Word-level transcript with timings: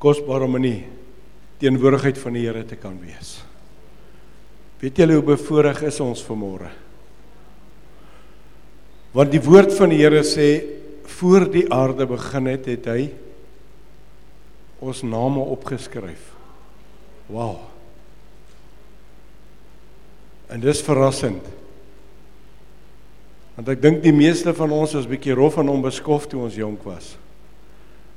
kosbaar 0.00 0.46
om 0.46 0.56
in 0.60 0.66
die 0.66 0.80
teenwoordigheid 1.60 2.18
van 2.18 2.36
die 2.36 2.46
Here 2.46 2.64
te 2.64 2.78
kan 2.80 2.96
wees. 3.02 3.38
Weet 4.80 4.96
julle 5.02 5.18
hoe 5.18 5.26
bevoorreg 5.34 5.82
is 5.90 6.00
ons 6.00 6.22
vanmôre? 6.24 6.70
Want 9.12 9.32
die 9.34 9.42
woord 9.44 9.74
van 9.76 9.92
die 9.92 10.00
Here 10.00 10.22
sê 10.24 10.48
voor 11.20 11.44
die 11.52 11.66
aarde 11.74 12.06
begin 12.08 12.48
het, 12.48 12.68
het 12.70 12.86
hy 12.88 13.10
ons 14.80 15.02
name 15.04 15.42
opgeskryf. 15.52 16.30
Wow. 17.28 17.58
En 20.50 20.62
dis 20.62 20.80
verrassend. 20.82 21.44
Want 23.58 23.68
ek 23.74 23.82
dink 23.82 24.00
die 24.02 24.14
meeste 24.16 24.54
van 24.56 24.72
ons 24.72 24.96
was 24.96 25.10
bietjie 25.10 25.36
rof 25.36 25.58
en 25.60 25.68
onbeskof 25.68 26.30
toe 26.30 26.46
ons 26.46 26.56
jonk 26.56 26.86
was. 26.88 27.12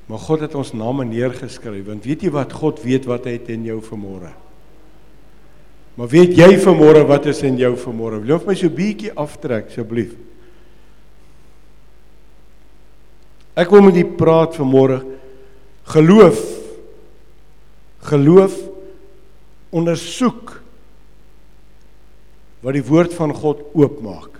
Maar 0.09 0.19
God 0.19 0.43
het 0.43 0.55
ons 0.59 0.73
name 0.75 1.05
neergeskryf. 1.07 1.85
Want 1.87 2.05
weet 2.05 2.25
jy 2.25 2.31
wat 2.33 2.53
God 2.53 2.81
weet 2.83 3.07
wat 3.09 3.27
hy 3.29 3.37
het 3.37 3.51
in 3.53 3.63
jou 3.67 3.79
vermoere? 3.83 4.33
Maar 5.95 6.09
weet 6.09 6.35
jy 6.37 6.49
vermoere 6.57 7.05
wat 7.07 7.29
is 7.29 7.43
in 7.45 7.59
jou 7.61 7.75
vermoere? 7.77 8.19
Wil 8.23 8.35
jy 8.35 8.41
my 8.47 8.55
so 8.57 8.73
bietjie 8.73 9.13
aftrek 9.13 9.69
asseblief? 9.71 10.15
Ek 13.53 13.69
wil 13.69 13.85
met 13.85 13.99
u 14.01 14.05
praat 14.17 14.57
vermoere. 14.57 15.03
Geloof. 15.93 16.41
Geloof 18.09 18.57
ondersoek 19.73 20.59
wat 22.63 22.77
die 22.77 22.85
woord 22.85 23.13
van 23.13 23.33
God 23.35 23.61
oopmaak. 23.75 24.39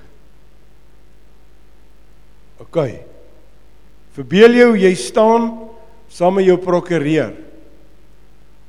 OK. 2.63 2.79
Verbeel 4.13 4.59
jou 4.59 4.71
jy 4.77 4.93
staan 4.99 5.47
saam 6.13 6.37
met 6.37 6.45
jou 6.45 6.59
prokureur. 6.61 7.33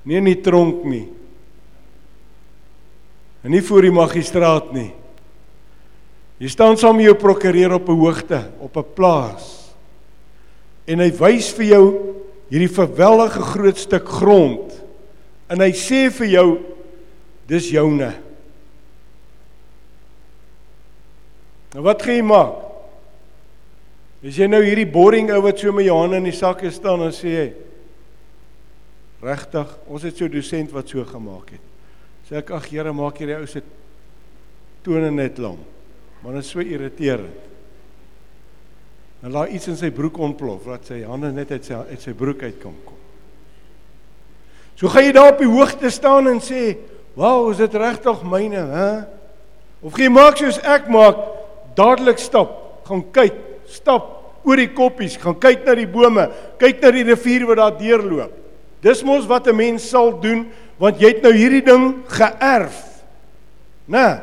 Nie 0.04 0.20
in 0.20 0.30
die 0.30 0.40
tronk 0.44 0.84
nie. 0.88 1.04
En 3.44 3.52
nie 3.52 3.60
voor 3.64 3.84
die 3.84 3.92
magistraat 3.92 4.72
nie. 4.72 4.90
Jy 6.40 6.48
staan 6.52 6.78
saam 6.80 6.96
met 6.96 7.10
jou 7.10 7.16
prokureur 7.20 7.76
op 7.76 7.88
'n 7.88 8.00
hoogte, 8.00 8.40
op 8.58 8.76
'n 8.76 8.94
plaas. 8.94 9.74
En 10.86 10.98
hy 10.98 11.10
wys 11.10 11.52
vir 11.52 11.64
jou 11.64 11.84
hierdie 12.48 12.74
verweldige 12.74 13.40
groot 13.40 13.76
stuk 13.76 14.08
grond. 14.08 14.82
En 15.48 15.60
hy 15.60 15.72
sê 15.72 16.10
vir 16.10 16.26
jou 16.26 16.58
dis 17.46 17.70
joune. 17.70 18.12
Nou 21.74 21.84
wat 21.84 22.02
gaan 22.02 22.14
jy 22.14 22.22
maak? 22.22 22.63
As 24.24 24.38
jy 24.40 24.46
nou 24.48 24.62
hierdie 24.64 24.88
boring 24.88 25.28
ou 25.34 25.42
wat 25.44 25.60
so 25.60 25.72
met 25.76 25.84
jou 25.84 25.98
hande 25.98 26.16
in 26.16 26.30
die 26.30 26.36
sakke 26.36 26.70
staan 26.72 27.02
en 27.04 27.12
sê 27.12 27.32
jy 27.34 27.48
regtig, 29.24 29.68
ons 29.88 30.04
het 30.04 30.16
so 30.16 30.28
dosent 30.32 30.72
wat 30.72 30.88
so 30.88 31.04
gemaak 31.08 31.54
het. 31.56 31.64
Sê 32.28 32.38
ek 32.40 32.54
ag 32.56 32.68
Here, 32.70 32.92
maak 32.96 33.20
hierdie 33.20 33.36
ou 33.36 33.48
se 33.48 33.60
tone 34.84 35.10
net 35.12 35.40
lam. 35.40 35.58
Maar 36.22 36.38
dit 36.38 36.46
is 36.46 36.52
so 36.54 36.64
irriterend. 36.64 37.52
En 39.24 39.32
laat 39.32 39.52
iets 39.56 39.68
in 39.72 39.76
sy 39.80 39.88
broek 39.92 40.18
ontplof, 40.20 40.66
laat 40.68 40.88
sy 40.88 41.02
hande 41.08 41.30
net 41.32 41.52
uit 41.52 41.64
sy 41.64 41.76
uit 41.92 42.00
sy 42.00 42.12
broek 42.16 42.42
uitkom 42.44 42.74
kom. 42.84 43.00
So 44.76 44.90
gaan 44.92 45.06
jy 45.06 45.14
daar 45.16 45.32
op 45.32 45.40
die 45.40 45.48
hoogte 45.48 45.90
staan 45.92 46.28
en 46.28 46.40
sê, 46.40 46.76
"Wow, 47.14 47.50
is 47.50 47.58
dit 47.58 47.74
regtig 47.74 48.22
myne, 48.24 48.66
hè?" 48.72 49.04
Of 49.82 49.96
jy 49.98 50.08
maak 50.08 50.36
soos 50.36 50.58
ek 50.58 50.88
maak, 50.88 51.16
dadelik 51.76 52.18
stap, 52.18 52.84
gaan 52.84 53.04
kyk, 53.12 53.53
stap 53.74 54.10
oor 54.44 54.60
die 54.60 54.70
koppies, 54.76 55.16
gaan 55.20 55.38
kyk 55.40 55.64
na 55.66 55.74
die 55.78 55.88
bome, 55.88 56.28
kyk 56.60 56.82
na 56.82 56.92
die 56.94 57.06
rivier 57.08 57.46
wat 57.48 57.60
daar 57.62 57.78
deurloop. 57.78 58.32
Dis 58.84 59.02
mos 59.02 59.26
wat 59.26 59.48
'n 59.48 59.56
mens 59.56 59.88
sal 59.88 60.12
doen 60.20 60.46
want 60.78 61.00
jy 61.00 61.08
het 61.08 61.22
nou 61.22 61.32
hierdie 61.32 61.64
ding 61.64 62.04
geërf. 62.08 62.76
Né? 63.88 64.20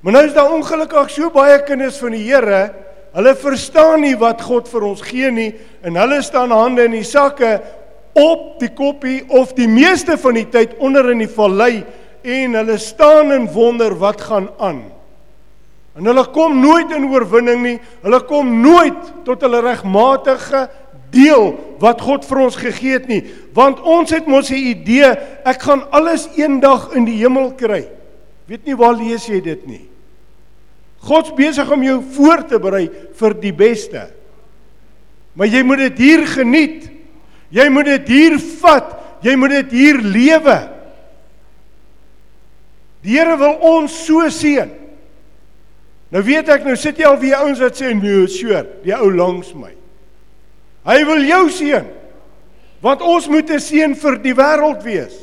Maar 0.00 0.12
nou 0.12 0.24
is 0.26 0.34
daar 0.34 0.52
ongelukkig 0.52 1.10
so 1.10 1.30
baie 1.30 1.62
kinders 1.62 1.98
van 1.98 2.10
die 2.10 2.24
Here, 2.26 2.72
hulle 3.12 3.34
verstaan 3.34 4.00
nie 4.00 4.16
wat 4.16 4.40
God 4.42 4.68
vir 4.68 4.82
ons 4.82 5.02
gee 5.02 5.30
nie 5.30 5.52
en 5.82 5.96
hulle 5.96 6.22
staan 6.22 6.50
hande 6.50 6.84
in 6.84 6.96
die 6.96 7.04
sakke 7.04 7.60
op 8.18 8.60
die 8.60 8.72
koppie 8.74 9.22
of 9.28 9.54
die 9.54 9.68
meeste 9.68 10.16
van 10.18 10.34
die 10.34 10.48
tyd 10.48 10.74
onder 10.78 11.10
in 11.10 11.18
die 11.18 11.30
vallei 11.30 11.84
en 12.22 12.54
hulle 12.54 12.78
staan 12.78 13.32
en 13.32 13.46
wonder 13.52 13.94
wat 13.98 14.20
gaan 14.20 14.48
aan. 14.58 14.82
En 15.98 16.08
hulle 16.08 16.24
kom 16.32 16.56
nooit 16.60 16.92
in 16.96 17.04
oorwinning 17.10 17.62
nie. 17.62 17.78
Hulle 18.04 18.20
kom 18.24 18.48
nooit 18.62 19.10
tot 19.26 19.42
hulle 19.44 19.60
regmatige 19.64 20.66
deel 21.12 21.52
wat 21.82 22.00
God 22.00 22.24
vir 22.24 22.40
ons 22.46 22.56
gegee 22.56 22.96
het 22.96 23.08
nie, 23.10 23.20
want 23.52 23.82
ons 23.84 24.10
het 24.14 24.26
mos 24.30 24.50
'n 24.50 24.54
idee, 24.72 25.12
ek 25.44 25.62
gaan 25.62 25.84
alles 25.90 26.28
eendag 26.36 26.92
in 26.96 27.04
die 27.04 27.18
hemel 27.20 27.52
kry. 27.52 27.88
Weet 28.46 28.64
nie 28.64 28.76
waar 28.76 28.94
lees 28.94 29.26
jy 29.26 29.40
dit 29.40 29.66
nie. 29.66 29.88
God's 31.02 31.34
besig 31.34 31.70
om 31.70 31.82
jou 31.82 32.02
voor 32.14 32.46
te 32.46 32.58
berei 32.58 32.90
vir 33.18 33.34
die 33.34 33.52
beste. 33.52 34.10
Maar 35.34 35.46
jy 35.46 35.62
moet 35.62 35.78
dit 35.78 35.98
hier 35.98 36.26
geniet. 36.26 36.90
Jy 37.50 37.68
moet 37.68 37.84
dit 37.84 38.08
hier 38.08 38.38
vat. 38.38 38.94
Jy 39.22 39.36
moet 39.36 39.50
dit 39.50 39.70
hier 39.70 39.98
lewe. 39.98 40.68
Die 43.02 43.18
Here 43.18 43.36
wil 43.36 43.58
ons 43.60 44.06
so 44.06 44.28
seën. 44.30 44.81
Nou 46.12 46.20
weet 46.26 46.50
ek 46.52 46.66
nou 46.68 46.74
sit 46.76 46.98
jy 47.00 47.08
al 47.08 47.16
weer 47.20 47.40
ouens 47.40 47.60
wat 47.62 47.78
sê 47.80 47.94
nee, 47.96 48.26
sure, 48.28 48.66
die 48.84 48.92
ou 48.92 49.08
langs 49.08 49.54
my. 49.56 49.72
Hy 50.84 50.98
wil 51.08 51.24
jou 51.24 51.42
seën. 51.56 51.86
Want 52.82 53.04
ons 53.06 53.28
moet 53.30 53.48
'n 53.50 53.60
seën 53.60 53.94
vir 53.94 54.18
die 54.18 54.34
wêreld 54.34 54.82
wees. 54.84 55.14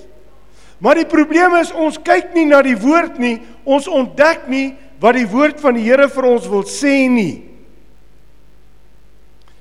Maar 0.79 0.95
die 0.95 1.05
probleem 1.05 1.55
is 1.59 1.71
ons 1.71 1.97
kyk 1.97 2.33
nie 2.33 2.45
na 2.45 2.61
die 2.61 2.77
woord 2.77 3.19
nie, 3.19 3.41
ons 3.65 3.87
ontdek 3.87 4.47
nie 4.47 4.75
wat 4.99 5.15
die 5.15 5.27
woord 5.27 5.59
van 5.59 5.75
die 5.75 5.83
Here 5.83 6.07
vir 6.07 6.25
ons 6.25 6.47
wil 6.47 6.63
sê 6.63 7.09
nie. 7.09 7.43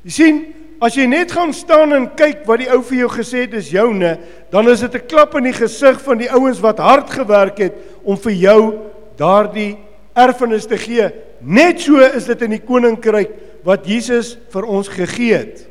Jy 0.04 0.10
sien, 0.10 0.54
as 0.80 0.94
jy 0.94 1.06
net 1.06 1.32
gaan 1.32 1.52
staan 1.52 1.92
en 1.92 2.06
kyk 2.16 2.46
wat 2.46 2.58
die 2.58 2.70
ou 2.70 2.82
vir 2.82 2.98
jou 2.98 3.08
gesê 3.08 3.40
het 3.40 3.54
is 3.54 3.70
joune, 3.70 4.18
dan 4.50 4.68
is 4.68 4.80
dit 4.80 4.94
'n 4.94 5.06
klap 5.06 5.34
in 5.34 5.44
die 5.44 5.52
gesig 5.52 6.00
van 6.00 6.18
die 6.18 6.30
ouens 6.30 6.60
wat 6.60 6.78
hard 6.78 7.10
gewerk 7.10 7.58
het 7.58 7.74
om 8.04 8.16
vir 8.16 8.32
jou 8.32 8.78
daardie 9.16 9.76
erfenis 10.18 10.66
te 10.68 10.78
gee. 10.80 11.08
Net 11.40 11.82
so 11.82 12.02
is 12.02 12.26
dit 12.28 12.44
in 12.46 12.56
die 12.56 12.64
koninkryk 12.64 13.34
wat 13.66 13.86
Jesus 13.88 14.34
vir 14.52 14.66
ons 14.68 14.90
gegee 14.90 15.36
het. 15.36 15.64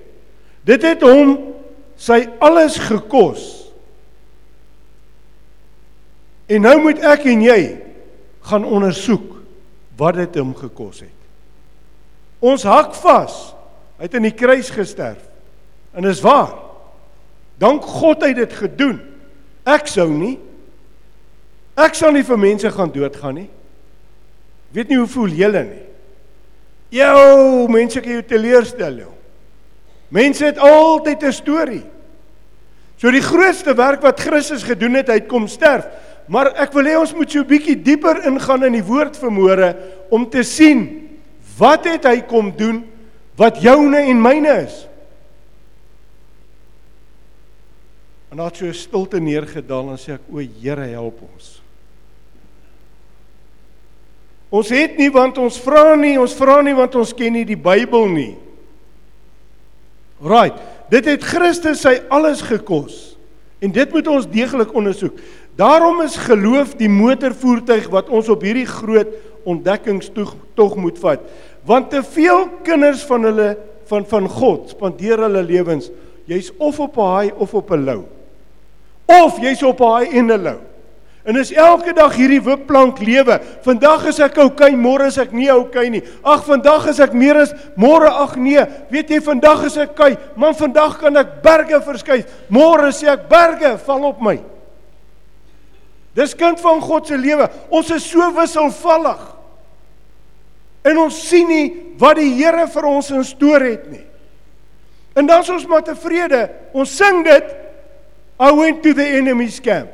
Dit 0.67 0.83
het 0.85 1.03
hom 1.05 1.37
sy 1.99 2.25
alles 2.43 2.77
gekos. 2.87 3.45
En 6.47 6.63
nou 6.63 6.77
moet 6.85 7.01
ek 7.03 7.27
en 7.27 7.43
jy 7.43 7.61
gaan 8.47 8.67
ondersoek 8.67 9.35
wat 9.99 10.19
dit 10.19 10.39
hom 10.39 10.53
gekos 10.55 11.01
het. 11.03 11.13
Ons 12.39 12.63
hak 12.67 12.93
vas. 13.01 13.35
Hy 13.97 14.05
het 14.05 14.17
in 14.19 14.27
die 14.27 14.35
kruis 14.37 14.69
gesterf. 14.71 15.23
En 15.97 16.05
dis 16.05 16.21
waar. 16.21 16.53
Dank 17.57 17.83
God 17.83 18.21
hy 18.21 18.31
het 18.35 18.43
dit 18.45 18.57
gedoen. 18.59 18.99
Ek 19.67 19.89
sou 19.89 20.07
nie. 20.13 20.35
Ek 21.77 21.97
sal 21.97 22.13
nie 22.13 22.25
vir 22.25 22.39
mense 22.39 22.69
gaan 22.73 22.93
doodgaan 22.93 23.41
nie. 23.41 23.49
Weet 24.71 24.89
nie 24.89 24.97
hoe 24.97 25.07
voel 25.07 25.35
julle 25.35 25.63
nie. 25.63 25.83
Jou, 26.97 27.67
mense 27.71 28.01
kan 28.01 28.11
jou 28.11 28.23
teleurstel 28.23 29.03
jou. 29.03 29.13
Mense 30.09 30.45
het 30.45 30.57
altyd 30.57 31.23
'n 31.23 31.31
storie. 31.31 31.83
So 32.97 33.11
die 33.11 33.21
grootste 33.21 33.75
werk 33.75 34.01
wat 34.01 34.19
Christus 34.19 34.63
gedoen 34.63 34.93
het, 34.93 35.07
hy 35.07 35.19
kom 35.19 35.47
sterf. 35.47 35.85
Maar 36.27 36.55
ek 36.55 36.73
wil 36.73 36.83
hê 36.83 36.95
ons 36.99 37.13
moet 37.13 37.31
so 37.31 37.39
'n 37.39 37.47
bietjie 37.47 37.75
dieper 37.75 38.25
ingaan 38.25 38.63
in 38.63 38.73
die 38.73 38.83
woord 38.83 39.17
vermoere 39.17 39.75
om 40.09 40.29
te 40.29 40.43
sien 40.43 41.09
wat 41.57 41.85
het 41.85 42.05
hy 42.05 42.21
kom 42.21 42.51
doen 42.57 42.83
wat 43.35 43.61
joune 43.61 43.97
en 43.97 44.21
myne 44.21 44.63
is. 44.65 44.87
En 48.31 48.37
daar 48.37 48.47
het 48.47 48.57
so 48.57 48.71
stilte 48.71 49.19
neergedaal 49.19 49.89
en 49.89 49.97
sê 49.97 50.13
ek 50.13 50.21
o 50.31 50.39
Here 50.39 50.87
help 50.91 51.21
ons. 51.21 51.56
Ons 54.49 54.69
het 54.71 54.95
nie 54.97 55.09
want 55.11 55.37
ons 55.37 55.59
vra 55.59 55.95
nie, 55.99 56.15
ons 56.19 56.35
vra 56.37 56.61
nie 56.63 56.75
want 56.75 56.95
ons 56.95 57.13
ken 57.13 57.33
nie 57.33 57.45
die 57.47 57.59
Bybel 57.59 58.07
nie. 58.07 58.33
Right. 60.23 60.55
Dit 60.89 61.05
het 61.05 61.23
Christus 61.23 61.83
sy 61.83 61.97
alles 62.13 62.41
gekos. 62.41 63.17
En 63.59 63.73
dit 63.73 63.93
moet 63.93 64.07
ons 64.07 64.29
deeglik 64.29 64.71
ondersoek. 64.77 65.17
Daarom 65.57 66.03
is 66.05 66.15
geloof 66.21 66.75
die 66.77 66.89
motorvoertuig 66.89 67.89
wat 67.91 68.11
ons 68.13 68.29
op 68.29 68.43
hierdie 68.45 68.67
groot 68.69 69.09
ontdekkingstog 69.47 70.35
tog 70.55 70.75
moet 70.77 70.99
vat. 71.01 71.23
Want 71.67 71.89
te 71.91 72.03
veel 72.05 72.45
kinders 72.63 73.03
van 73.07 73.25
hulle 73.27 73.49
van 73.87 74.05
van 74.05 74.27
God 74.29 74.73
spandeer 74.75 75.21
hulle 75.23 75.41
lewens 75.47 75.89
jy's 76.27 76.51
of 76.59 76.79
op 76.83 76.97
'n 76.97 77.07
haai 77.07 77.31
of 77.35 77.53
op 77.53 77.71
'n 77.71 77.85
lou. 77.85 78.03
Of 79.05 79.39
jy's 79.39 79.63
op 79.63 79.79
'n 79.81 79.91
haai 79.91 80.07
en 80.11 80.31
'n 80.31 80.43
lou. 80.43 80.59
En 81.27 81.35
is 81.35 81.49
elke 81.51 81.91
dag 81.91 82.13
hierdie 82.15 82.39
wipplank 82.39 83.01
lewe. 83.03 83.35
Vandag 83.65 84.05
is 84.07 84.19
ek 84.23 84.37
oukei, 84.39 84.69
okay, 84.71 84.77
môre 84.79 85.09
is 85.11 85.17
ek 85.19 85.33
nie 85.35 85.49
oukei 85.51 85.65
okay 85.83 85.89
nie. 85.91 86.03
Ag, 86.23 86.45
vandag 86.47 86.85
is 86.87 87.01
ek 87.03 87.11
meer 87.11 87.41
as 87.41 87.51
môre 87.75 88.07
ag 88.07 88.37
nee. 88.39 88.63
Weet 88.93 89.11
jy, 89.11 89.19
vandag 89.25 89.65
is 89.67 89.75
ek 89.75 89.91
okay, 89.91 90.15
man 90.39 90.55
vandag 90.55 90.95
kan 91.01 91.19
ek 91.19 91.41
berge 91.43 91.81
verskuif. 91.83 92.29
Môre 92.47 92.93
sê 92.95 93.09
ek 93.11 93.25
berge 93.27 93.73
val 93.83 94.07
op 94.07 94.21
my. 94.23 94.37
Dis 96.15 96.31
kind 96.33 96.63
van 96.63 96.79
God 96.81 97.11
se 97.11 97.19
lewe. 97.19 97.49
Ons 97.75 97.91
is 97.97 98.07
so 98.07 98.31
wisselvallig. 98.37 99.19
En 100.87 101.03
ons 101.03 101.19
sien 101.27 101.45
nie 101.51 101.67
wat 101.99 102.21
die 102.21 102.31
Here 102.39 102.69
vir 102.71 102.87
ons 102.87 103.11
in 103.11 103.27
stoor 103.27 103.67
het 103.67 103.83
nie. 103.91 104.05
En 105.17 105.27
dan 105.27 105.43
is 105.43 105.51
ons 105.51 105.67
maar 105.67 105.83
tevrede. 105.83 106.45
Ons 106.71 106.95
sing 106.95 107.19
dit 107.27 107.53
I 108.39 108.55
went 108.55 108.79
to 108.85 108.95
the 108.95 109.11
enemy's 109.19 109.59
camp. 109.59 109.91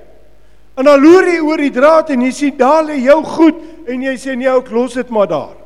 En 0.74 0.88
dan 0.88 1.02
loer 1.02 1.28
jy 1.36 1.42
oor 1.46 1.62
die 1.62 1.74
draad 1.74 2.10
en 2.14 2.24
jy 2.26 2.32
sien 2.34 2.56
daar 2.58 2.82
lê 2.88 2.98
jou 3.04 3.20
goed 3.36 3.60
en 3.90 4.06
jy 4.08 4.14
sê 4.18 4.34
nee, 4.38 4.50
ek 4.50 4.72
los 4.74 4.98
dit 4.98 5.12
maar 5.14 5.30
daar. 5.30 5.58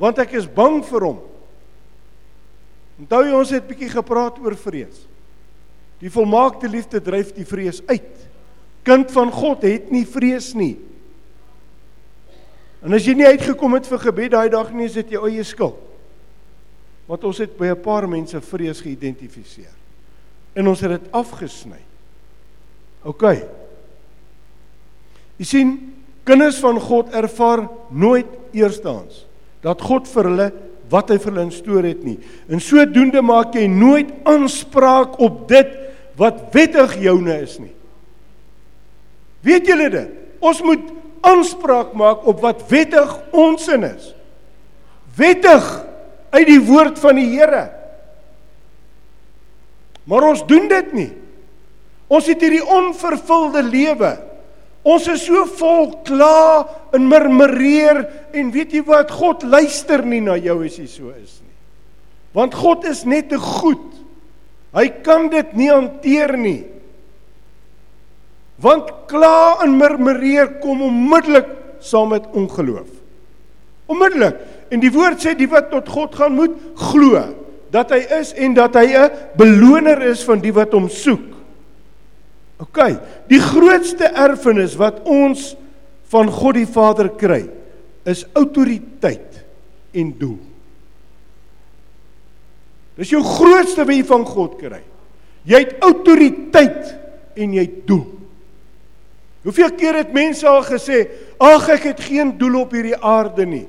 Want 0.00 0.20
ek 0.20 0.34
is 0.36 0.48
bang 0.50 0.82
vir 0.84 1.06
hom. 1.08 1.22
Onthou 3.00 3.22
jy 3.24 3.34
ons 3.34 3.52
het 3.54 3.66
bietjie 3.66 3.88
gepraat 3.90 4.36
oor 4.42 4.56
vrees. 4.58 5.06
Die 6.02 6.12
volmaakte 6.12 6.68
liefde 6.68 7.00
dryf 7.00 7.32
die 7.32 7.46
vrees 7.48 7.80
uit. 7.88 8.26
Kind 8.84 9.14
van 9.14 9.32
God 9.32 9.64
het 9.64 9.88
nie 9.94 10.04
vrees 10.04 10.52
nie. 10.58 10.74
En 12.84 12.92
as 12.92 13.06
jy 13.08 13.14
nie 13.16 13.30
uitgekom 13.30 13.78
het 13.78 13.88
vir 13.88 14.02
gebed 14.02 14.34
daai 14.34 14.50
dag 14.52 14.68
nie, 14.74 14.84
is 14.90 14.98
dit 14.98 15.14
jou 15.16 15.24
eie 15.24 15.44
skuld. 15.48 15.80
Want 17.08 17.24
ons 17.24 17.40
het 17.40 17.56
by 17.56 17.72
'n 17.72 17.80
paar 17.80 18.08
mense 18.08 18.40
vrees 18.40 18.80
geïdentifiseer. 18.80 19.72
En 20.54 20.68
ons 20.68 20.80
het 20.80 20.90
dit 20.90 21.12
afgesny. 21.12 21.80
OK. 23.02 23.63
Jy 25.40 25.46
sien, 25.48 25.72
kinders 26.24 26.60
van 26.62 26.78
God 26.80 27.14
ervaar 27.16 27.66
nooit 27.90 28.28
eerstens 28.54 29.24
dat 29.64 29.82
God 29.82 30.08
vir 30.08 30.28
hulle 30.30 30.48
wat 30.92 31.10
hy 31.10 31.16
vir 31.18 31.32
hulle 31.32 31.46
instoor 31.48 31.86
het 31.86 32.02
nie. 32.04 32.18
En 32.48 32.60
sodoende 32.62 33.22
maak 33.24 33.56
jy 33.56 33.66
nooit 33.70 34.10
aanspraak 34.28 35.16
op 35.22 35.46
dit 35.50 35.70
wat 36.20 36.44
wettig 36.54 36.98
joune 37.02 37.38
is 37.42 37.56
nie. 37.58 37.72
Weet 39.44 39.68
julle 39.68 39.88
dit? 39.92 40.12
Ons 40.44 40.60
moet 40.64 40.84
aanspraak 41.24 41.94
maak 41.96 42.26
op 42.28 42.42
wat 42.44 42.62
wettig 42.70 43.10
ons 43.32 43.64
in 43.72 43.86
is. 43.88 44.12
Wettig 45.16 45.64
uit 46.34 46.46
die 46.48 46.60
woord 46.66 47.00
van 47.00 47.18
die 47.18 47.30
Here. 47.32 47.64
Maar 50.04 50.28
ons 50.28 50.44
doen 50.46 50.68
dit 50.68 50.92
nie. 50.92 51.10
Ons 52.12 52.28
het 52.28 52.42
hierdie 52.44 52.64
onvervulde 52.64 53.62
lewe. 53.64 54.12
Ons 54.84 55.06
is 55.08 55.22
so 55.24 55.46
vol 55.56 55.88
kla 56.04 56.64
en 56.92 57.06
murmureer 57.08 58.02
en 58.36 58.50
weet 58.52 58.74
jy 58.76 58.82
wat 58.84 59.12
God 59.16 59.46
luister 59.48 60.04
nie 60.04 60.20
na 60.20 60.36
jou 60.36 60.58
as 60.66 60.76
jy 60.76 60.86
so 60.90 61.12
is 61.16 61.38
nie. 61.40 61.54
Want 62.36 62.56
God 62.58 62.84
is 62.90 63.04
net 63.08 63.30
te 63.32 63.40
goed. 63.40 63.86
Hy 64.76 64.88
kan 65.06 65.30
dit 65.32 65.54
nie 65.56 65.70
hanteer 65.70 66.34
nie. 66.36 66.64
Want 68.60 68.90
kla 69.08 69.64
en 69.64 69.78
murmureer 69.78 70.58
kom 70.60 70.84
onmiddellik 70.84 71.48
saam 71.84 72.12
met 72.12 72.26
ongeloof. 72.36 72.90
Onmiddellik. 73.88 74.36
En 74.72 74.84
die 74.84 74.92
woord 74.92 75.24
sê 75.24 75.32
die 75.38 75.48
wat 75.48 75.70
tot 75.72 75.88
God 75.88 76.14
gaan 76.18 76.36
moet 76.36 76.54
glo 76.90 77.24
dat 77.74 77.90
hy 77.90 78.02
is 78.20 78.30
en 78.38 78.54
dat 78.54 78.76
hy 78.78 78.86
'n 78.94 79.10
beloner 79.36 80.02
is 80.12 80.22
van 80.24 80.38
die 80.40 80.52
wat 80.52 80.72
hom 80.72 80.88
soek. 80.88 81.34
OK, 82.62 82.80
die 83.30 83.40
grootste 83.42 84.08
erfenis 84.14 84.76
wat 84.78 85.02
ons 85.10 85.52
van 86.12 86.30
God 86.30 86.58
die 86.60 86.68
Vader 86.70 87.10
kry, 87.18 87.42
is 88.06 88.22
autoriteit 88.36 89.40
en 89.96 90.12
doel. 90.18 90.38
Dis 93.00 93.10
jou 93.10 93.22
grootste 93.26 93.82
wat 93.82 93.96
jy 93.96 94.04
van 94.06 94.26
God 94.28 94.58
kry. 94.60 94.82
Jy 95.48 95.60
het 95.64 95.80
autoriteit 95.82 96.92
en 97.34 97.56
jy 97.56 97.64
het 97.64 97.80
doel. 97.88 98.04
Hoeveel 99.44 99.74
keer 99.76 99.98
het 99.98 100.14
mense 100.14 100.46
al 100.48 100.62
gesê, 100.64 101.08
"Ag, 101.38 101.68
ek 101.68 101.82
het 101.82 102.00
geen 102.00 102.38
doel 102.38 102.60
op 102.60 102.72
hierdie 102.72 102.96
aarde 102.96 103.44
nie." 103.44 103.66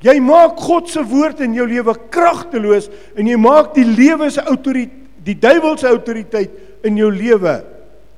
Jy 0.00 0.20
maak 0.20 0.58
God 0.60 0.88
se 0.88 1.02
woord 1.02 1.40
in 1.40 1.54
jou 1.54 1.66
lewe 1.66 1.94
kragteloos 2.10 2.90
en 3.16 3.26
jy 3.26 3.36
maak 3.36 3.74
die 3.74 3.84
lewe 3.84 4.30
se 4.30 4.40
autoriteit, 4.40 5.24
die 5.24 5.34
duiwel 5.34 5.76
se 5.78 5.86
autoriteit 5.86 6.50
in 6.84 6.96
jou 6.96 7.10
lewe 7.10 7.64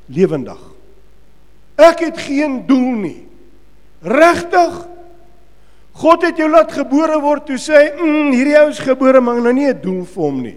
lewendig. 0.08 0.60
Ek 1.78 2.00
het 2.08 2.18
geen 2.18 2.62
doel 2.66 2.94
nie. 3.04 3.26
Regtig? 4.02 4.86
God 5.98 6.22
het 6.26 6.38
jou 6.38 6.48
laat 6.50 6.72
gebore 6.72 7.20
word 7.20 7.46
toe 7.46 7.58
sê, 7.58 7.94
"Mm, 7.94 8.32
hierdie 8.32 8.58
ou 8.58 8.68
is 8.70 8.78
gebore 8.78 9.20
maar 9.20 9.40
nou 9.40 9.52
nie 9.52 9.68
'n 9.68 9.80
doel 9.80 10.04
vir 10.04 10.22
hom 10.22 10.42
nie." 10.42 10.56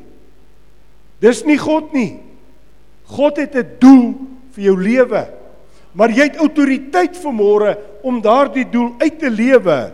Dis 1.19 1.43
nie 1.43 1.57
God 1.57 1.93
nie. 1.93 2.19
God 3.05 3.37
het 3.37 3.55
'n 3.55 3.77
doel 3.79 4.15
vir 4.51 4.63
jou 4.63 4.77
lewe. 4.81 5.27
Maar 5.93 6.09
jy 6.09 6.23
het 6.23 6.37
autoriteit 6.37 7.17
vanmôre 7.17 7.77
om 8.01 8.21
daardie 8.21 8.69
doel 8.69 8.95
uit 8.97 9.19
te 9.19 9.29
lewe. 9.29 9.93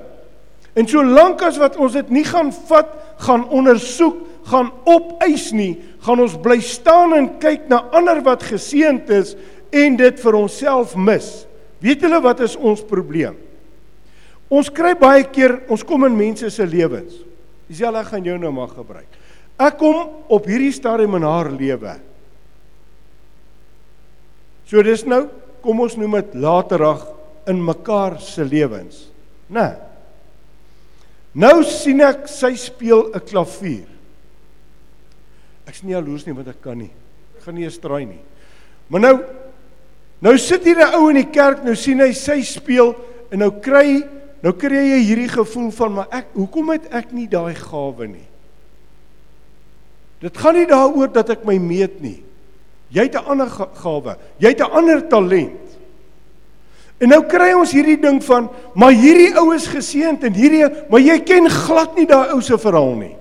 En 0.73 0.87
solank 0.87 1.41
as 1.41 1.57
wat 1.57 1.77
ons 1.77 1.93
dit 1.93 2.09
nie 2.09 2.23
gaan 2.23 2.51
vat, 2.53 2.87
gaan 3.17 3.47
ondersoek, 3.49 4.17
gaan 4.43 4.71
opeis 4.83 5.51
nie, 5.51 5.73
gaan 6.07 6.23
ons 6.23 6.37
bly 6.39 6.57
staan 6.63 7.13
en 7.17 7.27
kyk 7.41 7.67
na 7.67 7.81
ander 7.95 8.21
wat 8.23 8.45
geseënd 8.47 9.09
is 9.11 9.35
en 9.75 9.97
dit 9.99 10.23
vir 10.23 10.37
onsself 10.39 10.95
mis. 10.95 11.27
Weet 11.83 12.05
julle 12.05 12.21
wat 12.23 12.41
is 12.45 12.55
ons 12.55 12.81
probleem? 12.87 13.35
Ons 14.47 14.71
kry 14.71 14.93
baie 14.95 15.25
keer, 15.27 15.59
ons 15.67 15.83
kom 15.83 16.07
in 16.07 16.15
mense 16.15 16.47
se 16.53 16.65
lewens. 16.65 17.19
Dieselfde 17.67 18.05
gaan 18.07 18.29
jou 18.29 18.37
nou 18.39 18.53
maar 18.55 18.71
gebruik. 18.71 19.09
Ek 19.59 19.75
kom 19.81 20.23
op 20.31 20.47
hierdie 20.47 20.71
stadium 20.71 21.17
in 21.19 21.25
haar 21.27 21.49
lewe. 21.51 21.97
So 24.67 24.83
dis 24.85 25.03
nou, 25.07 25.25
kom 25.63 25.83
ons 25.83 25.97
noem 25.99 26.19
dit 26.21 26.39
laterig 26.43 27.03
in 27.51 27.59
mekaar 27.63 28.19
se 28.23 28.45
lewens. 28.47 29.07
Né? 29.51 29.67
Nou 31.35 31.59
sien 31.67 31.99
ek 32.05 32.27
sy 32.31 32.53
speel 32.55 33.11
'n 33.11 33.19
klavier. 33.19 33.96
Ek's 35.67 35.83
nie 35.83 35.93
jaloers 35.93 36.25
nie 36.25 36.35
want 36.35 36.47
ek 36.47 36.61
kan 36.63 36.77
nie. 36.79 36.91
Ek 37.37 37.43
gaan 37.43 37.57
nie 37.57 37.67
eens 37.67 37.79
draai 37.83 38.05
nie. 38.07 38.21
Maar 38.89 39.03
nou 39.03 39.15
nou 40.23 40.37
sit 40.37 40.63
hier 40.63 40.79
'n 40.79 40.95
ou 40.95 41.09
in 41.09 41.21
die 41.21 41.31
kerk, 41.31 41.63
nou 41.63 41.75
sien 41.75 41.99
hy 41.99 42.11
sy 42.13 42.41
speel 42.41 42.95
en 43.31 43.39
nou 43.39 43.51
kry 43.51 44.03
nou 44.41 44.53
kry 44.53 44.97
jy 44.97 45.03
hierdie 45.03 45.29
gevoel 45.29 45.71
van 45.71 45.93
maar 45.93 46.07
ek 46.11 46.27
hoekom 46.33 46.69
het 46.69 46.87
ek 46.93 47.11
nie 47.11 47.27
daai 47.27 47.53
gawe 47.53 48.07
nie? 48.07 48.27
Dit 50.21 50.37
gaan 50.37 50.55
nie 50.55 50.65
daaroor 50.65 51.11
dat 51.13 51.29
ek 51.29 51.45
my 51.45 51.57
meet 51.59 52.01
nie. 52.01 52.23
Jy 52.89 53.03
het 53.03 53.15
'n 53.15 53.25
ander 53.27 53.49
gawe. 53.49 54.17
Jy 54.39 54.47
het 54.47 54.61
'n 54.61 54.71
ander 54.71 55.07
talent. 55.07 55.67
En 56.97 57.09
nou 57.09 57.21
kry 57.27 57.53
ons 57.53 57.71
hierdie 57.71 57.99
ding 58.01 58.23
van 58.23 58.49
maar 58.73 58.91
hierdie 58.91 59.35
ou 59.37 59.53
is 59.53 59.67
geseënd 59.67 60.23
en 60.23 60.33
hierdie 60.33 60.65
maar 60.89 60.99
jy 60.99 61.19
ken 61.19 61.49
glad 61.49 61.95
nie 61.95 62.07
daai 62.07 62.31
ou 62.33 62.41
se 62.41 62.57
verhaal 62.57 62.95
nie. 62.95 63.16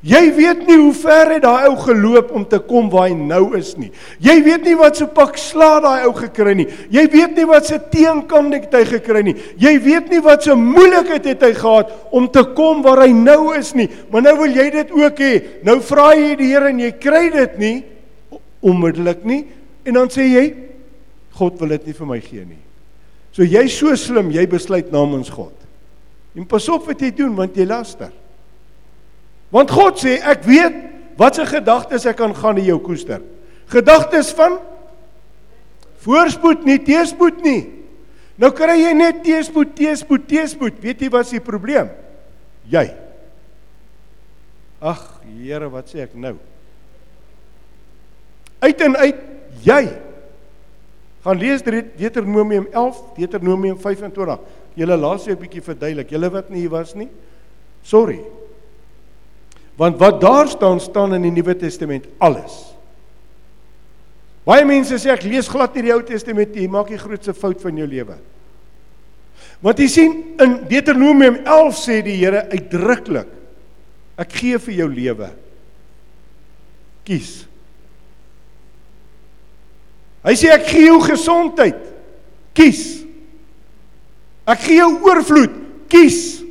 Jy 0.00 0.20
weet 0.32 0.62
nie 0.64 0.78
hoe 0.80 0.94
ver 0.96 1.34
het 1.34 1.42
daai 1.44 1.66
ou 1.68 1.74
geloop 1.76 2.30
om 2.32 2.44
te 2.48 2.56
kom 2.64 2.86
waar 2.88 3.10
hy 3.10 3.16
nou 3.18 3.50
is 3.58 3.74
nie. 3.76 3.90
Jy 4.24 4.38
weet 4.46 4.64
nie 4.64 4.76
wat 4.80 4.96
so 4.96 5.10
pak 5.12 5.36
sla 5.36 5.74
daai 5.84 6.06
ou 6.06 6.14
gekry 6.16 6.54
nie. 6.56 6.66
Jy 6.88 7.04
weet 7.12 7.36
nie 7.36 7.44
wat 7.48 7.68
se 7.68 7.76
teenkant 7.92 8.54
het 8.56 8.72
hy 8.78 8.80
gekry 8.94 9.20
nie. 9.26 9.34
Jy 9.60 9.74
weet 9.84 10.08
nie 10.08 10.22
wat 10.24 10.46
so 10.46 10.56
moeilikheid 10.56 11.28
het 11.28 11.44
hy 11.44 11.52
gehad 11.58 11.92
om 12.16 12.30
te 12.32 12.46
kom 12.56 12.80
waar 12.86 13.04
hy 13.04 13.10
nou 13.12 13.52
is 13.58 13.74
nie. 13.76 13.90
Maar 14.08 14.24
nou 14.24 14.34
wil 14.40 14.56
jy 14.56 14.70
dit 14.78 14.94
ook 15.02 15.20
hê. 15.20 15.34
Nou 15.68 15.76
vra 15.84 16.14
jy 16.16 16.32
die 16.40 16.48
Here 16.50 16.72
en 16.72 16.80
jy 16.80 16.90
kry 16.96 17.26
dit 17.36 17.60
nie 17.60 17.76
onmiddellik 18.64 19.20
nie 19.28 19.44
en 19.84 20.00
dan 20.00 20.10
sê 20.12 20.24
jy 20.26 20.46
God 21.36 21.60
wil 21.60 21.76
dit 21.76 21.90
nie 21.90 21.96
vir 21.96 22.08
my 22.08 22.18
gee 22.24 22.46
nie. 22.46 22.62
So 23.36 23.44
jy's 23.44 23.76
so 23.76 23.92
slim, 23.96 24.32
jy 24.32 24.46
besluit 24.50 24.88
namens 24.92 25.28
God. 25.32 25.54
En 26.34 26.48
pas 26.48 26.66
op 26.72 26.88
wat 26.88 27.04
jy 27.04 27.12
doen 27.20 27.36
want 27.36 27.56
jy 27.56 27.68
laster. 27.68 28.10
Want 29.50 29.70
God 29.74 29.98
sê 29.98 30.18
ek 30.22 30.44
weet 30.46 30.76
wat 31.18 31.36
se 31.36 31.44
gedagtes 31.46 32.06
ek 32.06 32.18
kan 32.20 32.34
gaan 32.34 32.58
in 32.58 32.68
jou 32.70 32.78
koester. 32.82 33.20
Gedagtes 33.70 34.30
van 34.38 34.58
voorspoed 36.04 36.64
nie 36.66 36.78
teespoed 36.82 37.42
nie. 37.44 37.60
Nou 38.40 38.52
kry 38.56 38.78
jy 38.80 38.92
net 38.96 39.20
teespoed, 39.26 39.74
teespoed, 39.76 40.24
teespoed. 40.30 40.78
Weet 40.80 41.02
jy 41.04 41.10
wat 41.12 41.28
die 41.28 41.42
probleem? 41.44 41.90
Jy. 42.70 42.86
Ag, 44.80 45.02
Here, 45.30 45.68
wat 45.70 45.90
sê 45.92 46.06
ek 46.06 46.14
nou? 46.16 46.38
Uit 48.64 48.80
en 48.86 48.96
uit 48.96 49.20
jy. 49.64 49.82
Gaan 51.24 51.40
lees 51.40 51.62
Deuteronomium 51.64 52.66
11, 52.72 53.02
Deuteronomium 53.18 53.76
25. 53.80 54.40
Julle 54.80 54.96
laat 54.96 55.20
se 55.20 55.32
'n 55.32 55.38
bietjie 55.38 55.62
verduidelik. 55.62 56.10
Julle 56.10 56.30
wat 56.30 56.50
nie 56.50 56.60
hier 56.60 56.70
was 56.70 56.94
nie. 56.94 57.08
Sorry. 57.82 58.20
Want 59.80 59.96
wat 59.96 60.20
daar 60.20 60.48
staan 60.48 60.80
staan 60.80 61.14
in 61.16 61.24
die 61.24 61.32
Nuwe 61.32 61.54
Testament 61.56 62.04
alles. 62.20 62.58
Baie 64.44 64.64
mense 64.68 64.98
sê 65.00 65.12
ek 65.14 65.24
lees 65.24 65.48
glad 65.48 65.72
nie 65.76 65.86
die 65.86 65.94
Ou 65.94 66.02
Testament 66.04 66.52
nie, 66.56 66.68
maak 66.68 66.92
die 66.92 67.00
grootste 67.00 67.32
fout 67.36 67.62
van 67.64 67.80
jou 67.80 67.86
lewe. 67.88 68.18
Want 69.64 69.80
jy 69.80 69.88
sien 69.88 70.16
in 70.40 70.58
Deuteronomium 70.68 71.40
11 71.46 71.80
sê 71.80 72.00
die 72.04 72.18
Here 72.20 72.44
uitdruklik 72.52 73.36
ek 74.20 74.36
gee 74.36 74.60
vir 74.60 74.74
jou 74.82 74.88
lewe. 74.92 75.30
Kies. 77.08 77.34
Hy 80.20 80.34
sê 80.36 80.50
ek 80.52 80.66
gee 80.68 80.90
jou 80.90 80.98
gesondheid. 81.06 81.80
Kies. 82.52 82.82
Ek 84.44 84.60
gee 84.66 84.82
jou 84.82 84.92
oorvloed. 85.08 85.56
Kies. 85.88 86.42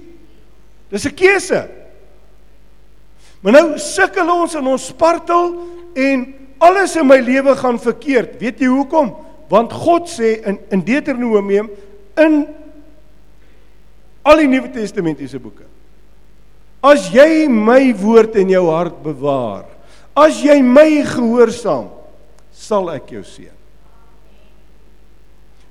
Dis 0.90 1.06
'n 1.06 1.14
keuse. 1.14 1.79
Maar 3.42 3.56
nou 3.56 3.66
sukkel 3.80 4.28
ons 4.34 4.56
en 4.60 4.68
ons 4.68 4.88
spartel 4.92 5.54
en 5.96 6.26
alles 6.60 6.96
in 7.00 7.08
my 7.08 7.20
lewe 7.24 7.56
gaan 7.56 7.80
verkeerd. 7.80 8.36
Weet 8.42 8.60
jy 8.60 8.72
hoekom? 8.72 9.14
Want 9.50 9.74
God 9.74 10.10
sê 10.12 10.38
in 10.44 10.60
in 10.76 10.84
Deuteronomium 10.86 11.70
in 12.20 12.42
al 14.28 14.44
die 14.44 14.50
Nuwe 14.52 14.70
Testamentiese 14.74 15.40
boeke. 15.40 15.66
As 16.84 17.10
jy 17.12 17.48
my 17.52 17.94
woord 18.00 18.38
in 18.40 18.52
jou 18.54 18.66
hart 18.72 19.00
bewaar, 19.04 19.66
as 20.16 20.44
jy 20.44 20.60
my 20.64 21.02
gehoorsaam, 21.08 21.90
sal 22.52 22.92
ek 22.92 23.16
jou 23.16 23.24
seën. 23.24 23.56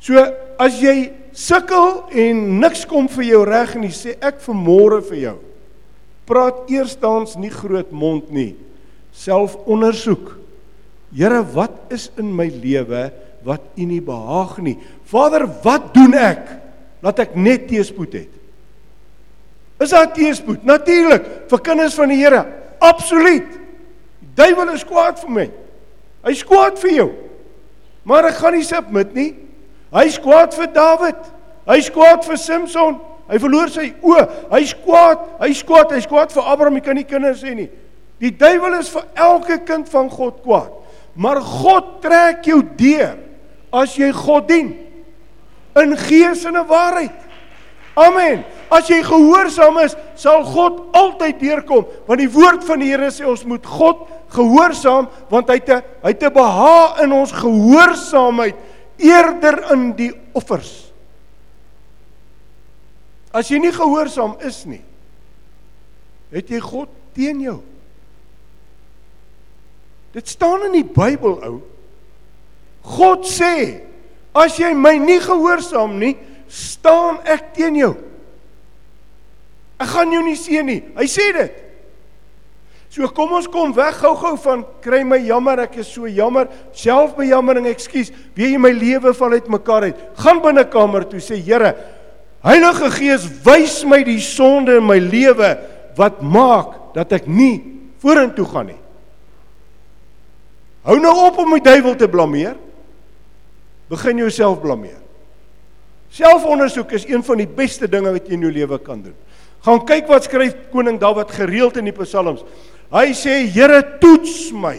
So 0.01 0.21
as 0.61 0.81
jy 0.81 1.11
sukkel 1.37 2.09
en 2.17 2.43
niks 2.63 2.85
kom 2.89 3.09
vir 3.13 3.29
jou 3.29 3.43
reg 3.47 3.77
en 3.77 3.85
jy 3.87 3.95
sê 3.95 4.17
ek 4.25 4.41
vermôre 4.45 5.03
vir 5.11 5.21
jou. 5.27 5.39
Praat 6.29 6.69
eerstens 6.69 7.37
nie 7.41 7.53
groot 7.53 7.91
mond 7.91 8.29
nie. 8.35 8.53
Self 9.17 9.57
ondersoek. 9.67 10.35
Here, 11.15 11.41
wat 11.55 11.89
is 11.95 12.11
in 12.21 12.29
my 12.37 12.51
lewe 12.53 13.09
wat 13.47 13.65
U 13.79 13.85
nie 13.89 14.03
behaag 14.05 14.59
nie? 14.61 14.77
Vader, 15.09 15.47
wat 15.65 15.93
doen 15.95 16.13
ek 16.19 16.51
dat 17.05 17.23
ek 17.25 17.37
net 17.39 17.65
teëspoed 17.71 18.19
het? 18.19 18.35
Is 19.79 19.95
daar 19.95 20.11
teëspoed? 20.13 20.67
Natuurlik, 20.67 21.27
vir 21.49 21.63
kinders 21.65 21.97
van 21.97 22.11
die 22.11 22.19
Here. 22.19 22.43
Absoluut. 22.83 23.49
Die 24.21 24.33
duiwel 24.39 24.75
is 24.75 24.85
kwaad 24.87 25.21
vir 25.23 25.35
my. 25.35 25.47
Hy's 26.27 26.45
kwaad 26.47 26.79
vir 26.83 26.95
jou. 26.97 27.09
Maar 28.09 28.31
ek 28.33 28.41
gaan 28.43 28.57
nie 28.59 28.67
submit 28.67 29.15
nie. 29.17 29.31
Hy's 29.95 30.19
kwaad 30.23 30.55
vir 30.57 30.71
Dawid. 30.75 31.31
Hy's 31.69 31.91
kwaad 31.95 32.27
vir 32.27 32.41
Samson. 32.41 32.99
Hy 33.29 33.39
verloor 33.43 33.71
sy 33.73 33.91
oë. 34.01 34.25
Hy's 34.55 34.75
kwaad. 34.85 35.25
Hy's 35.43 35.63
kwaad. 35.67 35.93
Hy's 35.93 36.09
kwaad 36.09 36.33
vir 36.33 36.49
Abraham. 36.49 36.79
Hy 36.81 36.85
kan 36.85 36.97
nie 36.97 37.07
kinders 37.09 37.45
hê 37.45 37.55
nie. 37.55 37.69
Die 38.19 38.33
duiwel 38.35 38.81
is 38.81 38.91
vir 38.91 39.07
elke 39.15 39.61
kind 39.69 39.89
van 39.93 40.11
God 40.11 40.43
kwaad. 40.43 40.75
Maar 41.19 41.41
God 41.43 41.99
trek 42.03 42.47
jou 42.47 42.63
deur 42.79 43.19
as 43.75 43.97
jy 43.99 44.11
God 44.15 44.47
dien 44.49 44.69
in 45.79 45.97
gees 45.99 46.45
en 46.49 46.57
in 46.57 46.67
waarheid. 46.67 47.15
Amen. 47.99 48.45
As 48.71 48.89
jy 48.91 49.01
gehoorsaam 49.03 49.81
is, 49.83 49.97
sal 50.19 50.45
God 50.47 50.81
altyd 50.97 51.41
deurkom, 51.41 51.87
want 52.07 52.21
die 52.21 52.31
woord 52.31 52.63
van 52.69 52.83
die 52.83 52.91
Here 52.93 53.09
sê 53.15 53.27
ons 53.27 53.45
moet 53.49 53.65
God 53.67 54.05
gehoorsaam 54.35 55.09
want 55.31 55.49
hy 55.49 55.59
'n 55.59 55.83
hy 56.05 56.13
'n 56.13 56.33
behaag 56.33 57.03
in 57.03 57.13
ons 57.13 57.33
gehoorsaamheid 57.33 58.55
eerder 58.99 59.73
in 59.73 59.93
die 59.97 60.13
offers. 60.35 60.88
As 63.35 63.51
jy 63.51 63.61
nie 63.61 63.73
gehoorsaam 63.75 64.39
is 64.47 64.63
nie, 64.69 64.83
het 66.33 66.49
jy 66.49 66.61
God 66.65 66.93
teen 67.17 67.43
jou. 67.45 67.59
Dit 70.17 70.31
staan 70.33 70.65
in 70.69 70.79
die 70.79 70.87
Bybel 70.87 71.37
ou. 71.45 71.59
God 72.89 73.27
sê, 73.29 73.85
as 74.33 74.57
jy 74.61 74.73
my 74.77 74.95
nie 75.03 75.19
gehoorsaam 75.21 75.99
nie, 76.01 76.15
staan 76.49 77.21
ek 77.29 77.53
teen 77.57 77.77
jou. 77.77 77.95
Ek 79.79 79.91
gaan 79.93 80.13
jou 80.15 80.23
nie 80.25 80.39
seën 80.39 80.67
nie. 80.67 80.81
Hy 80.97 81.07
sê 81.11 81.29
dit. 81.37 81.65
So 82.89 83.05
kom 83.15 83.35
ons 83.37 83.47
kom 83.53 83.75
weg 83.77 83.99
gou-gou 84.01 84.33
van 84.41 84.65
kry 84.83 85.03
my 85.05 85.19
jammer, 85.21 85.61
ek 85.67 85.77
is 85.83 85.91
so 85.93 86.09
jammer, 86.09 86.49
selfbejammering, 86.73 87.69
ekskuus. 87.69 88.09
Wie 88.35 88.55
jy 88.55 88.61
my 88.63 88.73
lewe 88.73 89.13
val 89.15 89.37
uit 89.37 89.51
mekaar 89.53 89.91
uit. 89.91 90.01
Gaan 90.19 90.41
binne 90.43 90.65
kamer 90.73 91.05
toe 91.11 91.21
sê 91.23 91.37
Here, 91.37 91.75
Heilige 92.45 92.91
Gees, 92.95 93.25
wys 93.45 93.81
my 93.89 94.03
die 94.07 94.21
sonde 94.23 94.79
in 94.79 94.87
my 94.87 94.99
lewe 95.03 95.57
wat 95.99 96.21
maak 96.23 96.95
dat 96.95 97.13
ek 97.19 97.27
nie 97.27 97.59
vorentoe 98.03 98.47
gaan 98.47 98.71
nie. 98.71 98.81
Hou 100.87 100.97
nou 101.03 101.15
op 101.27 101.41
om 101.43 101.57
die 101.57 101.65
duiwel 101.67 101.97
te 101.99 102.09
blameer. 102.09 102.55
Begin 103.91 104.21
jouself 104.23 104.61
blameer. 104.63 105.01
Selfondersoek 106.15 106.95
is 106.97 107.05
een 107.09 107.25
van 107.25 107.43
die 107.43 107.49
beste 107.49 107.89
dinge 107.91 108.15
wat 108.15 108.29
jy 108.29 108.39
in 108.39 108.47
jou 108.47 108.53
lewe 108.55 108.79
kan 108.81 109.03
doen. 109.03 109.17
Gaan 109.67 109.83
kyk 109.89 110.07
wat 110.09 110.29
skryf 110.29 110.55
koning 110.73 111.01
Dawid 111.01 111.33
gereeld 111.35 111.77
in 111.81 111.91
die 111.91 111.97
psalms. 111.97 112.45
Hy 112.95 113.11
sê 113.17 113.43
Here 113.53 113.83
toets 114.01 114.49
my. 114.55 114.79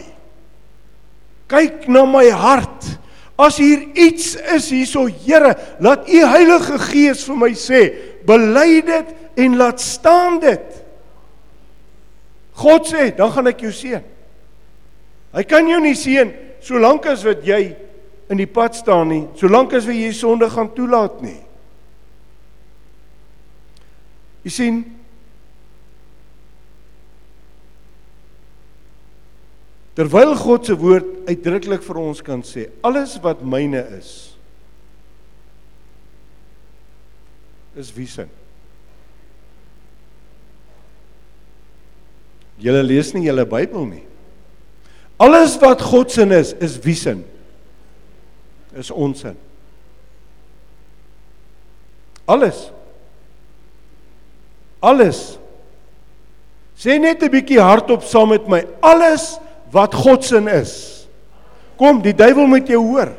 Kyk 1.50 1.86
na 1.90 2.06
my 2.08 2.26
hart. 2.32 2.88
As 3.40 3.56
hier 3.56 3.86
iets 3.96 4.34
is 4.36 4.68
hierso 4.68 5.06
Here, 5.08 5.54
laat 5.80 6.08
u 6.08 6.20
Heilige 6.28 6.76
Gees 6.90 7.24
vir 7.24 7.38
my 7.40 7.50
sê, 7.56 7.82
bely 8.28 8.82
dit 8.84 9.14
en 9.40 9.56
laat 9.56 9.80
staan 9.80 10.36
dit. 10.42 10.80
God 12.60 12.88
sê, 12.90 13.08
dan 13.16 13.32
gaan 13.32 13.48
ek 13.48 13.64
jou 13.64 13.72
seën. 13.72 14.04
Hy 15.32 15.44
kan 15.48 15.68
jou 15.70 15.78
nie 15.80 15.96
seën 15.96 16.34
solank 16.60 17.06
as 17.08 17.24
wat 17.24 17.46
jy 17.46 17.62
in 18.30 18.40
die 18.42 18.50
pad 18.50 18.76
staan 18.76 19.08
nie, 19.08 19.22
solank 19.40 19.72
as 19.78 19.88
jy 19.88 20.10
sonde 20.14 20.50
gaan 20.52 20.68
toelaat 20.76 21.22
nie. 21.24 21.38
Jy 24.44 24.52
sien, 24.52 24.82
Terwyl 29.98 30.34
God 30.38 30.66
se 30.66 30.76
woord 30.78 31.06
uitdruklik 31.28 31.82
vir 31.82 31.98
ons 31.98 32.22
kan 32.22 32.44
sê, 32.46 32.68
alles 32.86 33.16
wat 33.22 33.42
myne 33.42 33.82
is 33.98 34.30
is 37.80 37.90
wie 37.94 38.06
se? 38.06 38.26
Julle 42.60 42.82
lees 42.84 43.12
nie 43.14 43.24
julle 43.24 43.46
Bybel 43.48 43.86
nie. 43.88 44.02
Alles 45.20 45.56
wat 45.62 45.82
God 45.84 46.12
se 46.12 46.26
is, 46.36 46.52
is 46.60 46.78
wie 46.84 46.96
se? 46.98 47.14
Is 48.76 48.90
ons 48.90 49.22
se. 49.24 49.32
Alles. 52.30 52.68
Alles. 54.80 55.38
Sê 56.80 56.98
net 56.98 57.22
'n 57.22 57.30
bietjie 57.30 57.60
hardop 57.60 58.02
saam 58.02 58.28
met 58.28 58.48
my. 58.48 58.64
Alles 58.80 59.38
wat 59.72 59.94
God 59.94 60.24
se 60.26 60.40
is. 60.52 60.74
Kom, 61.80 62.02
die 62.04 62.14
duiwel 62.16 62.48
moet 62.50 62.68
jou 62.68 62.82
hoor. 62.90 63.12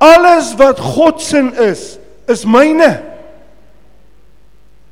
Alles 0.00 0.54
wat 0.58 0.80
God 0.80 1.20
se 1.20 1.42
is, 1.60 1.98
is 2.30 2.46
myne. 2.48 2.90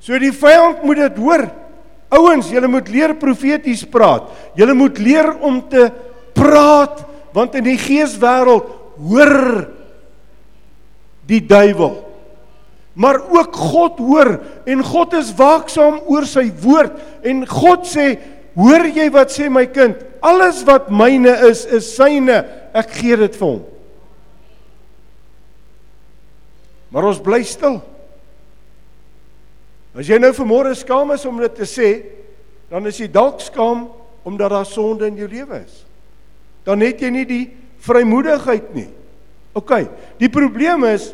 So 0.05 0.19
die 0.21 0.35
vyand 0.35 0.85
moet 0.85 1.01
dit 1.07 1.23
hoor. 1.23 1.47
Ouens, 2.13 2.49
julle 2.53 2.69
moet 2.73 2.89
leer 2.93 3.15
profeties 3.21 3.85
praat. 3.89 4.29
Julle 4.57 4.77
moet 4.77 5.01
leer 5.01 5.35
om 5.45 5.61
te 5.69 5.89
praat 6.37 7.05
want 7.37 7.55
in 7.59 7.67
die 7.67 7.77
geeswêreld 7.79 8.71
hoor 9.05 9.35
die 11.29 11.43
duiwel. 11.45 11.99
Maar 12.99 13.21
ook 13.31 13.55
God 13.55 14.01
hoor 14.03 14.31
en 14.67 14.81
God 14.83 15.13
is 15.21 15.29
waaksaam 15.37 16.01
oor 16.09 16.27
sy 16.27 16.49
woord 16.65 16.97
en 17.29 17.45
God 17.47 17.87
sê 17.87 18.09
Hoor 18.59 18.89
jy 18.91 19.07
wat 19.15 19.31
sê 19.31 19.47
my 19.53 19.69
kind? 19.71 20.01
Alles 20.25 20.63
wat 20.67 20.91
myne 20.91 21.33
is, 21.49 21.65
is 21.67 21.89
syne. 21.95 22.43
Ek 22.77 22.91
gee 22.99 23.17
dit 23.21 23.37
vir 23.39 23.47
hom. 23.47 23.63
Maar 26.95 27.11
ons 27.11 27.21
bly 27.23 27.43
stil. 27.45 27.79
As 29.99 30.09
jy 30.09 30.19
nou 30.21 30.31
vanmôre 30.37 30.75
skaam 30.79 31.13
is 31.15 31.27
om 31.29 31.41
dit 31.43 31.55
te 31.59 31.67
sê, 31.69 31.91
dan 32.71 32.87
is 32.89 33.01
jy 33.01 33.09
dalk 33.13 33.41
skaam 33.43 33.89
omdat 34.29 34.53
daar 34.53 34.69
sonde 34.69 35.09
in 35.09 35.17
jou 35.19 35.29
lewe 35.31 35.63
is. 35.63 35.83
Dan 36.67 36.85
het 36.85 37.01
jy 37.01 37.11
nie 37.13 37.25
die 37.29 37.45
vrymoedigheid 37.85 38.75
nie. 38.77 38.89
OK. 39.57 39.73
Die 40.21 40.31
probleem 40.33 40.85
is 40.89 41.13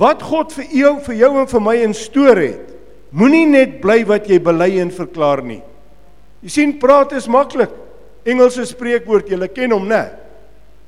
wat 0.00 0.22
God 0.24 0.52
vir 0.54 0.68
jou, 0.72 0.92
vir 1.04 1.16
jou 1.22 1.30
en 1.40 1.48
vir 1.50 1.64
my 1.64 1.76
instoor 1.84 2.40
het. 2.40 2.66
Moenie 3.10 3.46
net 3.50 3.80
bly 3.82 4.02
wat 4.08 4.28
jy 4.30 4.38
bely 4.42 4.76
en 4.80 4.92
verklaar 4.94 5.42
nie. 5.44 5.60
Jy 6.44 6.52
sien 6.54 6.76
praat 6.80 7.12
is 7.18 7.28
maklik. 7.28 7.72
Engelse 8.24 8.66
spreekwoord, 8.68 9.30
jy 9.30 9.48
ken 9.54 9.72
hom, 9.72 9.86
né? 9.88 10.10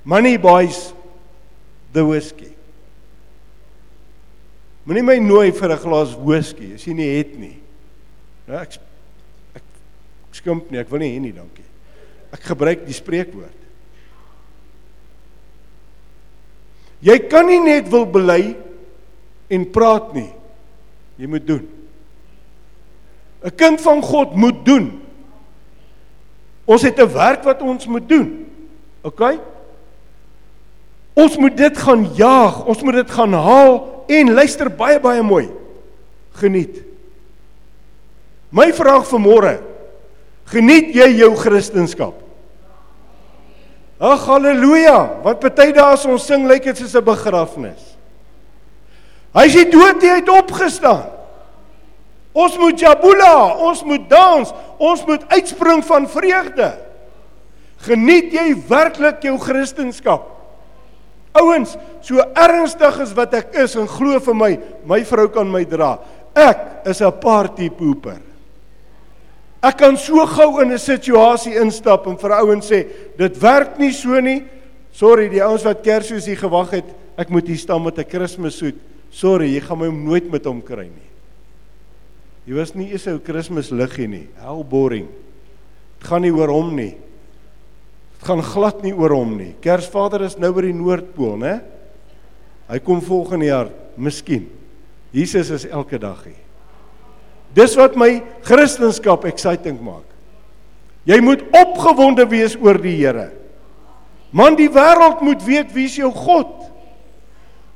Money 0.04 0.36
buys 0.36 0.92
the 1.92 2.04
whiskey. 2.04 2.52
Moenie 4.84 5.04
my 5.06 5.18
nooi 5.22 5.52
vir 5.52 5.70
'n 5.70 5.78
glas 5.78 6.14
whisky 6.14 6.74
as 6.74 6.84
jy 6.84 6.94
nie 6.94 7.18
het 7.18 7.38
nie. 7.38 7.56
Nou 8.48 8.58
ek 8.58 8.78
ek 9.54 9.62
skimp 10.32 10.70
nie, 10.70 10.78
ek 10.80 10.90
wil 10.90 10.98
nie 10.98 11.14
hê 11.14 11.20
nie, 11.20 11.32
dankie. 11.32 11.64
Ek 12.32 12.40
gebruik 12.40 12.84
die 12.86 12.92
spreekwoord. 12.92 13.60
Jy 17.02 17.18
kan 17.28 17.46
nie 17.46 17.60
net 17.60 17.88
wil 17.90 18.06
bely 18.06 18.56
en 19.50 19.64
praat 19.70 20.14
nie. 20.14 20.32
Jy 21.18 21.26
moet 21.26 21.46
doen. 21.46 21.68
'n 23.44 23.50
Kind 23.56 23.80
van 23.80 24.02
God 24.02 24.34
moet 24.34 24.64
doen. 24.64 25.01
Ons 26.64 26.82
het 26.82 26.98
'n 26.98 27.12
werk 27.12 27.42
wat 27.44 27.62
ons 27.62 27.86
moet 27.86 28.08
doen. 28.08 28.46
OK? 29.02 29.38
Ons 31.14 31.36
moet 31.36 31.56
dit 31.56 31.78
gaan 31.78 32.08
jaag, 32.14 32.64
ons 32.64 32.82
moet 32.82 32.94
dit 32.94 33.10
gaan 33.10 33.32
haal 33.32 34.04
en 34.06 34.32
luister 34.32 34.70
baie 34.70 35.00
baie 35.00 35.22
mooi. 35.22 35.50
Geniet. 36.32 36.82
My 38.50 38.72
vraag 38.72 39.06
vir 39.06 39.20
môre. 39.20 39.60
Geniet 40.44 40.94
jy 40.94 41.08
jou 41.16 41.36
Christendom? 41.36 42.14
Ag 44.02 44.24
haleluja, 44.26 45.22
wat 45.22 45.40
party 45.40 45.70
dae 45.72 45.92
as 45.94 46.04
ons 46.10 46.24
sing 46.26 46.48
lyk 46.50 46.64
dit 46.64 46.76
soos 46.76 46.94
'n 46.94 47.04
begrafnis. 47.04 47.96
Hy 49.32 49.46
is 49.46 49.70
dood, 49.70 50.02
hy 50.02 50.20
het 50.20 50.28
opgestaan. 50.28 51.21
Ons 52.32 52.56
moet 52.56 52.80
jabula, 52.80 53.56
ons 53.60 53.82
moet 53.84 54.04
dans, 54.08 54.52
ons 54.80 55.04
moet 55.06 55.24
uitspring 55.34 55.82
van 55.84 56.08
vreugde. 56.08 56.68
Geniet 57.84 58.32
jy 58.32 58.54
werklik 58.68 59.24
jou 59.26 59.36
Christendom? 59.42 60.28
Ouens, 61.36 61.76
so 62.04 62.20
ernstig 62.36 62.98
as 63.00 63.14
wat 63.16 63.34
ek 63.36 63.54
is 63.62 63.76
en 63.80 63.88
glo 63.88 64.20
vir 64.20 64.36
my, 64.36 64.50
my 64.88 65.00
vrou 65.08 65.28
kan 65.32 65.48
my 65.48 65.64
dra. 65.68 65.98
Ek 66.36 66.88
is 66.88 67.00
'n 67.00 67.12
party 67.20 67.68
pooper. 67.68 68.20
Ek 69.62 69.76
kan 69.78 69.96
so 69.96 70.26
gou 70.26 70.60
in 70.60 70.72
'n 70.72 70.78
situasie 70.78 71.56
instap 71.56 72.06
en 72.06 72.16
vir 72.16 72.32
ouens 72.32 72.66
sê, 72.66 72.86
dit 73.16 73.40
werk 73.40 73.78
nie 73.78 73.92
so 73.92 74.20
nie. 74.20 74.44
Sorry, 74.92 75.28
die 75.28 75.42
ouens 75.42 75.64
wat 75.64 75.82
Kersfees 75.82 76.26
hier 76.26 76.36
gewag 76.36 76.70
het, 76.70 76.84
ek 77.16 77.30
moet 77.30 77.46
hier 77.46 77.58
staan 77.58 77.82
met 77.82 77.98
'n 77.98 78.04
Kerssoet. 78.04 78.76
Sorry, 79.10 79.54
jy 79.54 79.60
gaan 79.60 79.78
my 79.78 79.88
nooit 79.88 80.30
met 80.30 80.44
hom 80.44 80.62
kry 80.62 80.84
nie. 80.84 81.11
Jy 82.46 82.54
was 82.54 82.74
nie 82.74 82.90
eens 82.90 83.06
'n 83.06 83.20
Kersmis 83.20 83.70
liggie 83.70 84.08
nie. 84.08 84.28
How 84.38 84.62
boring. 84.64 85.08
Dit 85.98 86.08
gaan 86.08 86.22
nie 86.22 86.32
oor 86.32 86.48
hom 86.48 86.74
nie. 86.74 86.96
Dit 88.18 88.26
gaan 88.26 88.42
glad 88.42 88.82
nie 88.82 88.92
oor 88.92 89.10
hom 89.10 89.36
nie. 89.36 89.54
Kersvader 89.60 90.22
is 90.22 90.38
nou 90.38 90.52
by 90.52 90.62
die 90.62 90.72
Noordpool, 90.72 91.36
né? 91.38 91.60
Hy 92.68 92.78
kom 92.78 93.00
volgende 93.00 93.46
jaar, 93.46 93.68
miskien. 93.96 94.48
Jesus 95.12 95.50
is 95.50 95.66
elke 95.66 95.98
dag 95.98 96.24
hier. 96.24 96.40
Dis 97.54 97.76
wat 97.76 97.96
my 97.96 98.22
Christendom 98.42 99.26
exciting 99.28 99.80
maak. 99.80 100.08
Jy 101.04 101.20
moet 101.20 101.42
opgewonde 101.52 102.24
wees 102.30 102.56
oor 102.56 102.78
die 102.78 102.96
Here. 102.96 103.30
Man, 104.32 104.56
die 104.56 104.70
wêreld 104.70 105.20
moet 105.20 105.42
weet 105.44 105.72
wie 105.74 105.84
is 105.84 105.98
jou 105.98 106.10
God. 106.14 106.61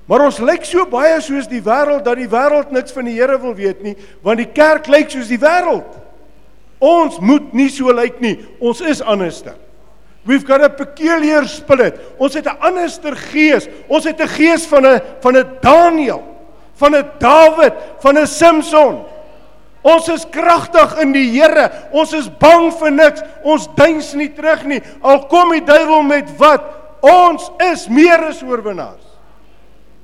Maar 0.06 0.28
ons 0.28 0.38
lyk 0.38 0.64
so 0.64 0.86
baie 0.86 1.18
soos 1.20 1.48
die 1.50 1.62
wêreld 1.62 2.04
dat 2.06 2.18
die 2.18 2.30
wêreld 2.30 2.70
niks 2.74 2.94
van 2.94 3.08
die 3.08 3.16
Here 3.18 3.38
wil 3.42 3.56
weet 3.58 3.82
nie, 3.82 3.96
want 4.22 4.38
die 4.38 4.50
kerk 4.54 4.86
lyk 4.86 5.10
soos 5.10 5.30
die 5.32 5.40
wêreld. 5.42 5.88
Ons 6.78 7.18
moet 7.18 7.54
nie 7.56 7.68
so 7.72 7.90
lyk 7.94 8.20
nie. 8.22 8.36
Ons 8.60 8.82
is 8.84 9.02
anderster. 9.02 9.56
We've 10.26 10.44
got 10.44 10.60
a 10.60 10.68
peculiar 10.68 11.46
spirit. 11.48 11.98
Ons 12.18 12.34
het 12.34 12.46
'n 12.46 12.58
anderster 12.60 13.16
gees. 13.16 13.68
Ons 13.88 14.04
het 14.04 14.20
'n 14.20 14.28
gees 14.28 14.66
van 14.66 14.86
'n 14.86 15.00
van 15.20 15.36
'n 15.36 15.58
Daniël, 15.62 16.22
van 16.74 16.94
'n 16.94 17.10
Dawid, 17.18 17.74
van 18.00 18.18
'n 18.18 18.26
Samson. 18.26 19.04
Ons 19.82 20.08
is 20.08 20.26
kragtig 20.30 20.98
in 20.98 21.12
die 21.12 21.30
Here. 21.30 21.70
Ons 21.92 22.12
is 22.12 22.28
bang 22.38 22.72
vir 22.74 22.90
niks. 22.90 23.22
Ons 23.42 23.68
duins 23.74 24.14
nie 24.14 24.32
terug 24.34 24.64
nie. 24.64 24.82
Al 25.00 25.26
kom 25.26 25.50
die 25.50 25.64
duiwel 25.64 26.02
met 26.02 26.36
wat, 26.38 26.62
ons 27.00 27.50
is 27.72 27.88
meer 27.88 28.18
as 28.26 28.42
oorwinnaars. 28.42 29.05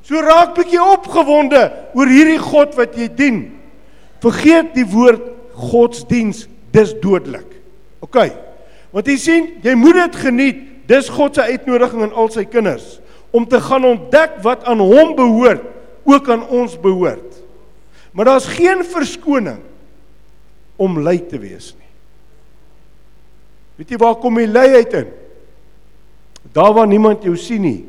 So 0.02 0.20
raak 0.22 0.56
bietjie 0.56 0.82
opgewonde 0.82 1.62
oor 1.94 2.10
hierdie 2.10 2.40
God 2.42 2.74
wat 2.78 2.96
jy 2.98 3.08
dien. 3.16 3.42
Vergeet 4.22 4.72
die 4.74 4.86
woord 4.86 5.22
godsdiens, 5.58 6.46
dis 6.74 6.94
dodelik. 7.02 7.46
OK. 8.02 8.18
Want 8.92 9.08
jy 9.08 9.16
sien, 9.20 9.48
jy 9.64 9.74
moet 9.78 10.00
dit 10.00 10.18
geniet. 10.24 10.68
Dis 10.90 11.08
God 11.12 11.38
se 11.38 11.44
uitnodiging 11.46 12.08
aan 12.08 12.16
al 12.18 12.28
sy 12.34 12.44
kinders 12.48 12.98
om 13.32 13.46
te 13.48 13.56
gaan 13.64 13.86
ontdek 13.88 14.34
wat 14.44 14.66
aan 14.68 14.82
hom 14.82 15.14
behoort, 15.16 15.62
ook 16.04 16.26
aan 16.28 16.42
ons 16.52 16.74
behoort. 16.76 17.38
Maar 18.12 18.28
daar's 18.28 18.48
geen 18.58 18.82
verskoning 18.84 19.62
om 20.76 20.98
lui 21.00 21.16
te 21.16 21.38
wees 21.40 21.70
nie. 21.78 21.88
Weet 23.80 23.94
jy 23.94 24.00
waar 24.02 24.18
kom 24.20 24.36
die 24.36 24.50
luiheid 24.50 24.92
in? 25.00 25.08
Daar 26.52 26.74
waar 26.76 26.90
niemand 26.90 27.24
jou 27.24 27.32
sien 27.40 27.64
nie, 27.64 27.80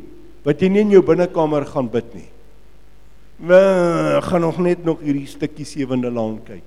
wat 0.43 0.61
jy 0.61 0.69
nie 0.69 0.83
in 0.83 0.93
jou 0.97 1.03
binnekamer 1.05 1.65
gaan 1.69 1.89
bid 1.91 2.13
nie. 2.15 2.29
We 3.43 3.59
gaan 4.23 4.41
nog 4.41 4.59
net 4.63 4.83
nog 4.85 5.01
hierdie 5.03 5.27
stukkie 5.27 5.65
sewende 5.67 6.11
laan 6.11 6.37
kyk. 6.45 6.63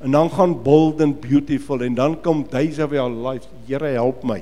En 0.00 0.14
dan 0.14 0.30
gaan 0.32 0.54
bold 0.62 1.00
and 1.04 1.20
beautiful 1.20 1.82
en 1.84 1.94
dan 1.94 2.16
kom 2.22 2.44
days 2.50 2.78
of 2.78 2.92
your 2.92 3.10
life. 3.10 3.46
Here 3.66 3.92
help 3.96 4.24
my. 4.24 4.40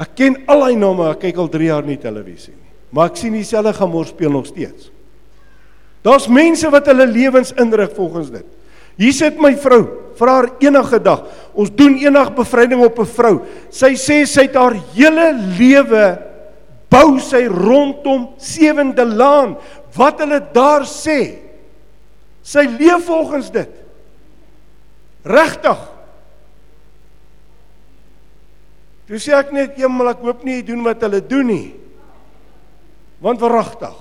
Ek 0.00 0.14
ken 0.16 0.38
al 0.48 0.64
daai 0.64 0.78
name, 0.78 1.10
ek 1.10 1.26
kyk 1.26 1.40
al 1.42 1.50
3 1.52 1.68
jaar 1.68 1.86
nie 1.86 1.98
televisie 2.00 2.54
nie. 2.54 2.70
Maar 2.94 3.10
ek 3.10 3.20
sien 3.20 3.34
dieselfde 3.34 3.74
gemor 3.76 4.08
speel 4.08 4.32
nog 4.34 4.48
steeds. 4.48 4.88
Daar's 6.06 6.26
mense 6.32 6.70
wat 6.72 6.88
hulle 6.88 7.06
lewens 7.06 7.52
inrig 7.60 7.92
volgens 7.94 8.30
dit. 8.32 8.46
Hier 9.00 9.12
sit 9.16 9.38
my 9.40 9.52
vrou, 9.60 9.82
vra 10.18 10.38
haar 10.38 10.48
enige 10.62 10.98
dag. 11.02 11.22
Ons 11.52 11.70
doen 11.76 11.98
enig 12.00 12.32
bevryding 12.36 12.82
op 12.84 12.98
'n 12.98 13.06
vrou. 13.06 13.34
Sy 13.70 13.94
sê 13.94 14.24
sy 14.26 14.42
het 14.48 14.54
haar 14.54 14.76
hele 14.94 15.32
lewe 15.58 16.29
bou 16.90 17.18
sy 17.22 17.44
rondom 17.50 18.28
sewende 18.40 19.06
laan. 19.06 19.56
Wat 19.94 20.22
hulle 20.22 20.40
daar 20.54 20.86
sê. 20.88 21.38
Sy 22.42 22.66
leef 22.78 23.06
volgens 23.06 23.50
dit. 23.54 23.72
Regtig. 25.26 25.80
Toe 29.10 29.18
sê 29.18 29.34
ek 29.38 29.50
net 29.54 29.78
eenmal 29.80 30.12
ek 30.14 30.22
hoop 30.24 30.46
nie 30.46 30.60
jy 30.60 30.68
doen 30.70 30.86
wat 30.86 31.02
hulle 31.06 31.20
doen 31.26 31.50
nie. 31.50 31.68
Want 33.20 33.42
verragtig. 33.42 33.96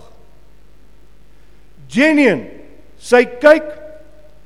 Genien, 1.89 2.45
sy 3.01 3.23
kyk 3.41 3.79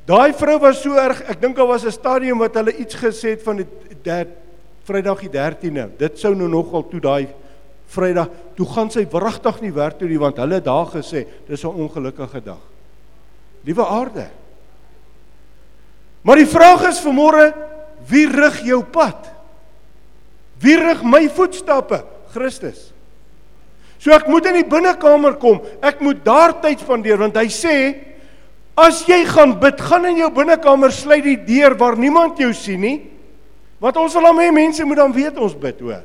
Daai 0.04 0.34
vrou 0.36 0.58
was 0.60 0.82
so 0.84 0.98
erg, 1.00 1.22
ek 1.32 1.40
dink 1.40 1.56
daar 1.56 1.70
was 1.70 1.86
'n 1.86 1.92
stadium 1.92 2.40
wat 2.40 2.56
hulle 2.60 2.76
iets 2.76 2.96
gesê 2.96 3.40
het 3.40 3.44
van 3.44 3.58
die 3.58 3.68
Vrydag 4.84 5.20
die 5.22 5.30
13de. 5.30 5.88
Dit 5.98 6.20
sou 6.20 6.36
nou 6.36 6.50
nogal 6.50 6.84
toe 6.84 7.00
daai 7.00 7.28
Vrydag, 7.94 8.30
toe 8.58 8.66
gaan 8.70 8.90
sy 8.94 9.04
wragtig 9.12 9.60
nie 9.62 9.74
werk 9.74 10.00
toe 10.00 10.10
nie 10.10 10.22
want 10.22 10.40
hulle 10.42 10.58
het 10.58 10.66
daar 10.66 10.90
gesê 10.90 11.26
dis 11.48 11.64
'n 11.64 11.68
ongelukkige 11.86 12.42
dag. 12.44 12.62
Liewe 13.64 13.86
aarde. 13.86 14.30
Maar 16.22 16.36
die 16.36 16.48
vraag 16.48 16.88
is 16.90 17.04
vanmôre, 17.04 17.54
wie 18.08 18.28
rig 18.28 18.64
jou 18.64 18.84
pad? 18.84 19.30
Wie 20.60 20.78
rig 20.78 21.04
my 21.04 21.30
voetstappe? 21.30 22.04
Christus. 22.32 22.94
So 24.00 24.12
ek 24.12 24.28
moet 24.28 24.46
in 24.46 24.54
die 24.54 24.68
binnekamer 24.68 25.36
kom. 25.36 25.62
Ek 25.82 26.02
moet 26.02 26.26
daar 26.26 26.62
tyd 26.62 26.80
spandeer 26.80 27.18
want 27.18 27.36
hy 27.36 27.48
sê 27.48 27.96
As 28.74 29.04
jy 29.06 29.22
gaan 29.30 29.54
bid, 29.62 29.78
gaan 29.78 30.08
in 30.10 30.18
jou 30.24 30.32
binnekamer 30.34 30.92
sluit 30.94 31.24
die 31.26 31.38
deur 31.38 31.76
waar 31.78 31.98
niemand 31.98 32.40
jou 32.42 32.50
sien 32.58 32.82
nie. 32.82 32.96
Want 33.84 34.00
ons 34.02 34.16
wil 34.18 34.32
hom 34.32 34.42
hê 34.42 34.50
mense 34.54 34.86
moet 34.88 34.98
dan 34.98 35.14
weet 35.14 35.38
ons 35.38 35.54
bid, 35.54 35.84
hoor. 35.86 36.02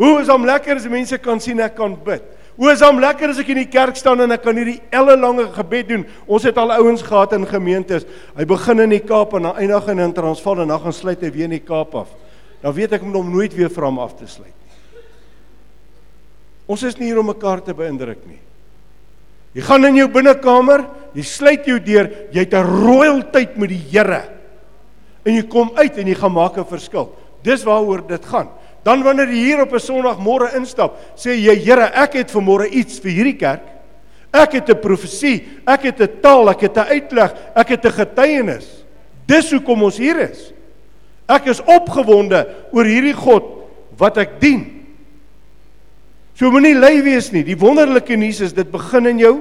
Hoe 0.00 0.20
is 0.22 0.30
hom 0.32 0.46
lekker 0.48 0.78
as 0.80 0.86
mense 0.88 1.18
kan 1.20 1.40
sien 1.42 1.60
ek 1.60 1.74
kan 1.76 1.92
bid. 2.04 2.24
Hoe 2.56 2.70
is 2.72 2.80
hom 2.84 3.00
lekker 3.00 3.32
as 3.32 3.40
ek 3.42 3.50
in 3.52 3.60
die 3.60 3.68
kerk 3.68 3.98
staan 4.00 4.20
en 4.24 4.32
ek 4.32 4.42
kan 4.46 4.56
hierdie 4.56 4.80
ellelange 4.96 5.46
gebed 5.52 5.90
doen. 5.92 6.06
Ons 6.24 6.46
het 6.48 6.56
al 6.60 6.72
ouens 6.78 7.04
gehad 7.04 7.34
in 7.36 7.44
gemeentes. 7.48 8.06
Hy 8.36 8.46
begin 8.48 8.80
in 8.86 8.94
die 8.96 9.02
Kaap 9.04 9.36
en 9.36 9.50
dan 9.50 9.60
eindig 9.60 9.88
in 9.92 10.14
Transvaal 10.16 10.64
en 10.64 10.72
dan 10.72 10.80
gaan 10.80 10.96
sluit 10.96 11.20
hy 11.20 11.30
weer 11.34 11.50
in 11.50 11.56
die 11.58 11.64
Kaap 11.64 11.98
af. 12.00 12.08
Dan 12.64 12.76
weet 12.76 12.96
ek 12.96 13.04
om 13.04 13.12
hom 13.16 13.28
nooit 13.32 13.52
weer 13.56 13.72
vir 13.72 13.88
hom 13.88 14.00
af 14.00 14.16
te 14.16 14.28
sluit. 14.28 14.56
Ons 16.70 16.84
is 16.86 16.96
nie 17.00 17.10
hier 17.10 17.20
om 17.20 17.28
mekaar 17.28 17.60
te 17.64 17.74
beïndruk 17.74 18.22
nie. 18.28 18.38
Jy 19.56 19.64
gaan 19.66 19.88
in 19.88 19.96
jou 19.98 20.06
binnekamer, 20.12 20.84
jy 21.16 21.24
sluit 21.26 21.66
jou 21.66 21.80
deur, 21.82 22.06
jy 22.30 22.44
het 22.44 22.54
'n 22.54 22.68
royal 22.86 23.22
tyd 23.32 23.56
met 23.58 23.68
die 23.68 23.82
Here. 23.90 24.22
En 25.26 25.34
jy 25.34 25.42
kom 25.42 25.72
uit 25.74 25.98
en 25.98 26.06
jy 26.06 26.14
gaan 26.14 26.32
maak 26.32 26.56
'n 26.56 26.64
verskil. 26.64 27.10
Dis 27.42 27.64
waaroor 27.64 28.06
dit 28.06 28.24
gaan. 28.24 28.48
Dan 28.82 29.02
wanneer 29.04 29.28
jy 29.28 29.44
hier 29.44 29.62
op 29.62 29.72
'n 29.72 29.78
Sondagmôre 29.78 30.54
instap, 30.56 30.96
sê 31.16 31.36
jy 31.36 31.54
Here, 31.54 31.90
ek 31.94 32.14
het 32.14 32.30
vanmôre 32.30 32.68
iets 32.70 32.98
vir 32.98 33.10
hierdie 33.10 33.36
kerk. 33.36 33.66
Ek 34.32 34.52
het 34.52 34.70
'n 34.70 34.80
profesie, 34.80 35.60
ek 35.66 35.82
het 35.82 36.00
'n 36.00 36.20
taal, 36.22 36.48
ek 36.50 36.60
het 36.60 36.76
'n 36.76 36.88
uitleg, 36.88 37.34
ek 37.54 37.68
het 37.68 37.84
'n 37.84 37.92
getuienis. 37.92 38.84
Dis 39.26 39.50
hoekom 39.50 39.82
ons 39.82 39.98
hier 39.98 40.18
is. 40.30 40.52
Ek 41.28 41.46
is 41.46 41.60
opgewonde 41.60 42.46
oor 42.72 42.84
hierdie 42.84 43.14
God 43.14 43.44
wat 43.98 44.16
ek 44.16 44.40
dien. 44.40 44.86
So 46.34 46.50
moenie 46.50 46.74
lui 46.74 47.02
wees 47.02 47.32
nie. 47.32 47.44
Die 47.44 47.58
wonderlike 47.58 48.16
nuus 48.16 48.40
is 48.40 48.52
dit 48.56 48.70
begin 48.70 49.06
in 49.06 49.18
jou 49.18 49.34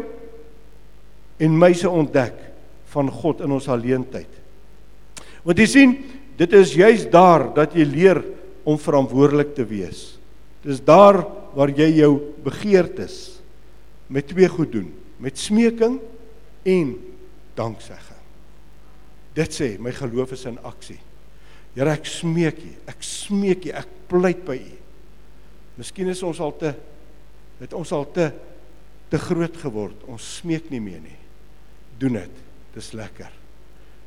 en 1.39 1.57
my 1.57 1.73
se 1.73 1.89
ontdek 1.89 2.35
van 2.91 3.09
God 3.09 3.41
in 3.41 3.51
ons 3.55 3.69
alleentyd. 3.71 4.27
Want 5.43 5.57
jy 5.57 5.65
sien, 5.65 5.95
dit 6.37 6.53
is 6.53 6.73
juis 6.75 7.05
daar 7.09 7.53
dat 7.55 7.73
jy 7.73 7.85
leer 7.87 8.23
om 8.69 8.77
verantwoordelik 8.77 9.55
te 9.57 9.65
wees. 9.65 10.19
Dis 10.61 10.81
daar 10.85 11.23
waar 11.55 11.71
jy 11.73 11.87
jou 12.01 12.11
begeertes 12.45 13.39
met 14.11 14.27
twee 14.29 14.49
goed 14.49 14.71
doen, 14.73 14.89
met 15.21 15.37
smeking 15.39 15.99
en 16.67 16.93
danksegging. 17.57 18.17
Dit 19.37 19.55
sê 19.55 19.69
my 19.81 19.93
geloof 19.95 20.33
is 20.35 20.45
in 20.49 20.59
aksie. 20.65 20.99
Here 21.75 21.93
ek 21.93 22.07
smeek 22.09 22.59
U, 22.65 22.71
ek 22.91 23.05
smeek 23.05 23.69
U, 23.69 23.73
ek 23.77 23.89
pleit 24.11 24.41
by 24.47 24.57
U. 24.57 24.77
Miskien 25.79 26.09
is 26.11 26.23
ons 26.25 26.41
al 26.43 26.55
te 26.59 26.73
het 27.59 27.73
ons 27.75 27.91
al 27.91 28.05
te 28.15 28.29
te 29.09 29.17
groot 29.17 29.55
geword. 29.57 30.03
Ons 30.11 30.25
smeek 30.37 30.67
nie 30.69 30.81
meer 30.83 30.99
nie. 31.01 31.17
Doen 31.99 32.19
dit. 32.19 32.41
Dis 32.75 32.91
lekker. 32.93 33.31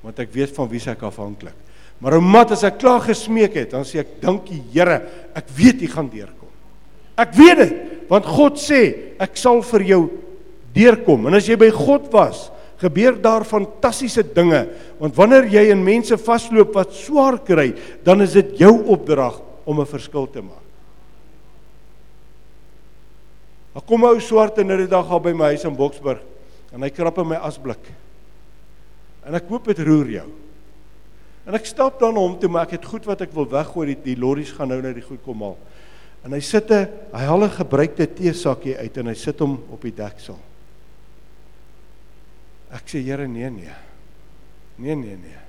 Want 0.02 0.20
ek 0.22 0.30
weet 0.34 0.52
van 0.54 0.68
wie 0.70 0.80
se 0.82 0.92
ek 0.92 1.02
afhanklik. 1.08 1.56
Maar 2.02 2.18
oumat 2.18 2.50
as 2.56 2.64
ek 2.66 2.80
klaar 2.82 3.04
gesmeek 3.04 3.54
het, 3.60 3.70
dan 3.76 3.86
sê 3.86 4.00
ek 4.02 4.16
dankie 4.22 4.58
Here. 4.72 4.98
Ek 5.38 5.46
weet 5.54 5.84
U 5.86 5.90
gaan 5.92 6.08
deurkom. 6.10 6.50
Ek 7.22 7.34
weet 7.38 7.62
dit 7.62 7.74
want 8.12 8.26
God 8.28 8.58
sê 8.60 9.14
ek 9.22 9.38
sal 9.40 9.62
vir 9.64 9.84
jou 9.88 10.00
deurkom. 10.76 11.30
En 11.30 11.38
as 11.38 11.46
jy 11.48 11.54
by 11.56 11.70
God 11.72 12.10
was, 12.12 12.50
gebeur 12.82 13.14
daar 13.22 13.46
fantastiese 13.48 14.24
dinge. 14.34 14.66
Want 14.98 15.16
wanneer 15.16 15.46
jy 15.48 15.62
in 15.72 15.84
mense 15.86 16.18
vasloop 16.20 16.74
wat 16.76 16.92
swaar 16.92 17.38
kry, 17.46 17.70
dan 18.04 18.20
is 18.20 18.34
dit 18.36 18.58
jou 18.60 18.74
opdrag 18.92 19.38
om 19.64 19.80
'n 19.80 19.86
verskil 19.86 20.26
te 20.26 20.42
maak. 20.42 20.66
Ek 23.76 23.86
kom 23.86 24.04
ou 24.04 24.20
swart 24.20 24.58
nou 24.58 24.76
die 24.76 24.90
dag 24.90 25.08
al 25.08 25.20
by 25.20 25.32
my 25.32 25.44
huis 25.54 25.64
in 25.64 25.76
Boksburg 25.76 26.20
en 26.74 26.82
hy 26.82 26.90
krap 26.90 27.18
in 27.18 27.28
my 27.28 27.36
asblik. 27.36 27.80
En 29.24 29.34
ek 29.34 29.48
hoop 29.48 29.64
dit 29.64 29.78
roer 29.78 30.10
jou. 30.10 30.28
En 31.46 31.56
ek 31.58 31.66
stap 31.66 31.98
dan 32.00 32.14
hom 32.14 32.36
toe 32.38 32.50
maar 32.52 32.68
ek 32.68 32.76
het 32.78 32.86
goed 32.86 33.06
wat 33.08 33.24
ek 33.24 33.32
wil 33.34 33.48
weggooi 33.50 33.88
die, 33.92 33.98
die 34.12 34.18
lorries 34.18 34.52
gaan 34.54 34.70
nou 34.70 34.80
net 34.82 34.94
die 34.98 35.06
goed 35.06 35.22
kom 35.24 35.42
haal. 35.42 35.58
En 36.22 36.34
hy 36.36 36.40
sit 36.40 36.70
'n 36.70 36.86
hy 37.12 37.24
haal 37.26 37.44
'n 37.44 37.58
gebruikte 37.58 38.06
teesakkie 38.06 38.78
uit 38.78 38.96
en 38.98 39.06
hy 39.10 39.14
sit 39.14 39.38
hom 39.40 39.58
op 39.70 39.82
die 39.82 39.94
deksel. 39.94 40.38
Ek 42.70 42.86
sê 42.86 43.02
Here 43.02 43.26
nee 43.26 43.50
nee. 43.50 43.74
Nee 44.78 44.94
nee 44.94 45.16
nee. 45.16 45.40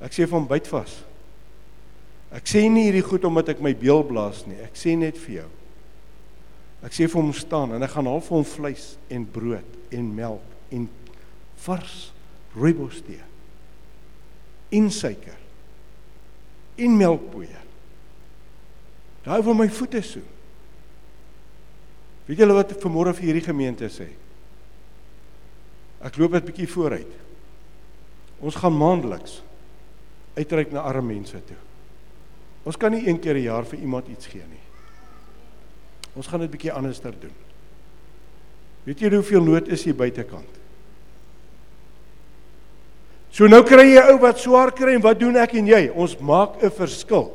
Ek 0.00 0.12
sê 0.12 0.26
hom 0.28 0.46
byt 0.46 0.66
vas. 0.66 1.04
Ek 2.32 2.46
sê 2.46 2.68
nie 2.68 2.88
hierdie 2.88 3.04
goed 3.04 3.24
omdat 3.24 3.48
ek 3.48 3.60
my 3.60 3.74
beel 3.74 4.02
blaas 4.02 4.46
nie. 4.46 4.58
Ek 4.64 4.74
sê 4.74 4.96
net 4.96 5.16
vir 5.16 5.42
jou. 5.42 5.50
Ek 6.82 6.92
sê 6.92 7.06
vir 7.08 7.22
hom 7.22 7.32
staan 7.32 7.72
en 7.72 7.82
ek 7.82 7.90
gaan 7.90 8.06
half 8.06 8.28
vir 8.28 8.36
hom 8.36 8.44
vleis 8.44 8.96
en 9.08 9.24
brood 9.24 9.92
en 9.92 10.14
melk 10.14 10.72
en 10.72 10.88
vars 11.66 12.12
rooibos 12.56 13.00
In 14.68 14.90
suiker. 14.90 15.36
In 16.76 16.96
melkpoeier. 16.96 17.64
Daai 19.26 19.42
vir 19.42 19.54
my 19.58 19.68
voete 19.68 20.02
so. 20.02 20.22
Weet 22.26 22.42
julle 22.42 22.54
wat 22.56 22.74
vanmôre 22.82 23.14
vir 23.14 23.28
hierdie 23.28 23.46
gemeente 23.46 23.88
sê? 23.90 24.08
Ek 26.02 26.18
loop 26.18 26.32
net 26.32 26.42
'n 26.42 26.46
bietjie 26.46 26.68
vooruit. 26.68 27.12
Ons 28.40 28.54
gaan 28.54 28.76
maandeliks 28.76 29.42
uitreik 30.36 30.72
na 30.72 30.80
arme 30.80 31.14
mense 31.14 31.38
toe. 31.46 31.56
Ons 32.66 32.76
kan 32.76 32.92
nie 32.92 33.06
een 33.06 33.20
keer 33.20 33.34
'n 33.34 33.42
jaar 33.42 33.64
vir 33.64 33.78
iemand 33.78 34.08
iets 34.08 34.26
gee 34.26 34.42
nie. 34.42 34.64
Ons 36.14 36.26
gaan 36.26 36.40
dit 36.40 36.50
bietjie 36.50 36.72
anderster 36.72 37.14
doen. 37.20 37.34
Weet 38.84 39.00
jy 39.00 39.10
hoeveel 39.10 39.42
nood 39.42 39.68
is 39.68 39.84
hier 39.84 39.94
buitekant? 39.94 40.48
So 43.36 43.44
nou 43.52 43.60
kry 43.68 43.90
jy 43.90 44.02
ou 44.14 44.16
wat 44.22 44.38
swaar 44.40 44.70
kry 44.72 44.94
en 44.96 45.02
wat 45.04 45.18
doen 45.20 45.34
ek 45.36 45.58
en 45.60 45.66
jy? 45.68 45.82
Ons 45.92 46.14
maak 46.24 46.56
'n 46.62 46.72
verskil. 46.72 47.28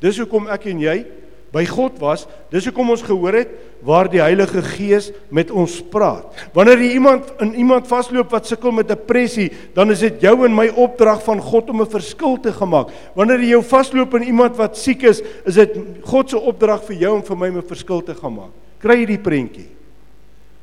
Dis 0.00 0.18
hoekom 0.20 0.48
ek 0.52 0.66
en 0.66 0.80
jy 0.80 1.06
by 1.50 1.64
God 1.64 1.96
was. 1.98 2.26
Dis 2.52 2.66
hoekom 2.66 2.90
ons 2.90 3.00
gehoor 3.00 3.32
het 3.32 3.48
waar 3.80 4.04
die 4.08 4.20
Heilige 4.20 4.60
Gees 4.60 5.12
met 5.30 5.50
ons 5.50 5.80
praat. 5.80 6.26
Wanneer 6.52 6.76
jy 6.78 6.90
iemand 6.98 7.32
in 7.40 7.54
iemand 7.54 7.88
vasloop 7.88 8.30
wat 8.30 8.46
sukkel 8.46 8.70
met 8.70 8.88
depressie, 8.88 9.50
dan 9.74 9.90
is 9.90 10.00
dit 10.00 10.20
jou 10.20 10.44
en 10.44 10.54
my 10.54 10.68
opdrag 10.76 11.22
van 11.24 11.40
God 11.40 11.70
om 11.70 11.80
'n 11.80 11.86
verskil 11.86 12.36
te 12.36 12.52
gemaak. 12.52 12.90
Wanneer 13.14 13.40
jy 13.40 13.48
jou 13.56 13.62
vasloop 13.62 14.14
in 14.14 14.24
iemand 14.24 14.56
wat 14.56 14.76
siek 14.76 15.04
is, 15.04 15.22
is 15.46 15.54
dit 15.54 15.78
God 16.02 16.28
se 16.28 16.36
opdrag 16.36 16.84
vir 16.84 16.96
jou 16.96 17.14
om 17.14 17.22
vir 17.22 17.36
my 17.36 17.48
'n 17.48 17.62
verskil 17.62 18.02
te 18.02 18.14
gaan 18.14 18.34
maak. 18.34 18.52
Kry 18.78 19.00
jy 19.00 19.06
die 19.06 19.18
prentjie? 19.18 19.68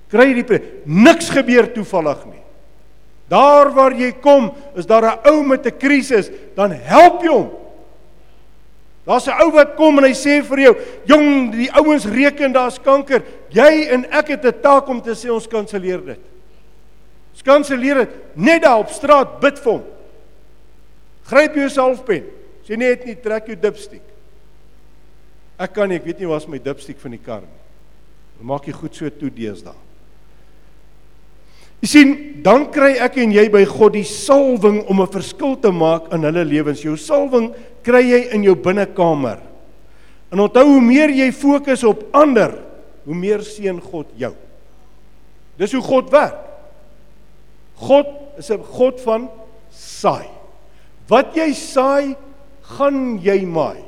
Kry 0.10 0.28
jy 0.28 0.34
die 0.34 0.44
prentjie? 0.44 0.70
Niks 0.86 1.30
gebeur 1.30 1.74
toevallig 1.74 2.26
nie. 2.26 2.43
Daar 3.30 3.72
waar 3.74 3.94
jy 3.96 4.12
kom, 4.22 4.52
is 4.76 4.86
daar 4.86 5.04
'n 5.04 5.28
ou 5.30 5.44
met 5.44 5.66
'n 5.66 5.78
krisis, 5.78 6.30
dan 6.56 6.72
help 6.72 7.22
jy 7.22 7.30
hom. 7.30 7.50
Daar's 9.06 9.28
'n 9.28 9.42
ou 9.42 9.52
wat 9.52 9.76
kom 9.76 9.98
en 9.98 10.04
hy 10.04 10.14
sê 10.14 10.44
vir 10.44 10.60
jou, 10.60 10.76
"Jong, 11.06 11.52
die 11.52 11.72
ouens 11.72 12.06
reken 12.06 12.52
daar's 12.52 12.80
kanker. 12.80 13.24
Jy 13.50 13.88
en 13.92 14.06
ek 14.12 14.28
het 14.28 14.46
'n 14.46 14.62
taak 14.62 14.88
om 14.88 15.02
te 15.02 15.12
sê 15.12 15.30
ons 15.30 15.48
kanselleer 15.48 16.06
dit." 16.06 16.20
Ons 17.34 17.42
kanselleer 17.42 17.96
dit 17.96 18.10
net 18.36 18.62
daar 18.62 18.80
op 18.80 18.90
straat 18.90 19.40
bid 19.40 19.60
vir 19.60 19.72
hom. 19.72 19.84
Gryp 21.24 21.56
jou 21.56 21.70
selfpen. 21.70 22.24
Sê 22.68 22.78
net 22.78 23.06
nie 23.06 23.16
trek 23.16 23.48
jou 23.48 23.56
dipstick. 23.56 24.04
Ek 25.60 25.74
kan 25.74 25.90
nie, 25.90 25.98
ek 25.98 26.06
weet 26.06 26.20
nie 26.20 26.28
waar's 26.28 26.48
my 26.48 26.58
dipstick 26.58 27.00
van 27.00 27.12
die 27.12 27.22
kar 27.24 27.42
nie. 27.42 28.44
Maak 28.44 28.66
jy 28.66 28.74
goed 28.74 28.96
so 28.96 29.10
toe 29.10 29.30
deesdae. 29.30 29.76
Jy 31.84 31.90
sien, 31.92 32.12
dan 32.40 32.70
kry 32.72 32.94
ek 33.04 33.18
en 33.20 33.34
jy 33.36 33.50
by 33.52 33.66
God 33.68 33.98
die 33.98 34.08
salwing 34.08 34.86
om 34.88 35.02
'n 35.02 35.12
verskil 35.12 35.58
te 35.60 35.72
maak 35.72 36.14
in 36.14 36.24
hulle 36.24 36.46
lewens. 36.46 36.84
Jou 36.84 36.96
salwing 36.96 37.54
kry 37.84 38.02
jy 38.02 38.34
in 38.34 38.44
jou 38.44 38.56
binnekamer. 38.56 39.40
En 40.32 40.40
onthou 40.40 40.64
hoe 40.64 40.82
meer 40.82 41.10
jy 41.10 41.32
fokus 41.32 41.84
op 41.84 42.08
ander, 42.14 42.56
hoe 43.06 43.16
meer 43.16 43.40
seën 43.44 43.82
God 43.82 44.08
jou. 44.16 44.34
Dis 45.58 45.74
hoe 45.74 45.82
God 45.82 46.10
werk. 46.10 46.40
God 47.76 48.08
is 48.38 48.50
'n 48.50 48.64
God 48.64 49.02
van 49.02 49.30
saai. 49.70 50.30
Wat 51.10 51.36
jy 51.36 51.52
saai, 51.52 52.16
gaan 52.62 53.20
jy 53.20 53.46
maai. 53.46 53.84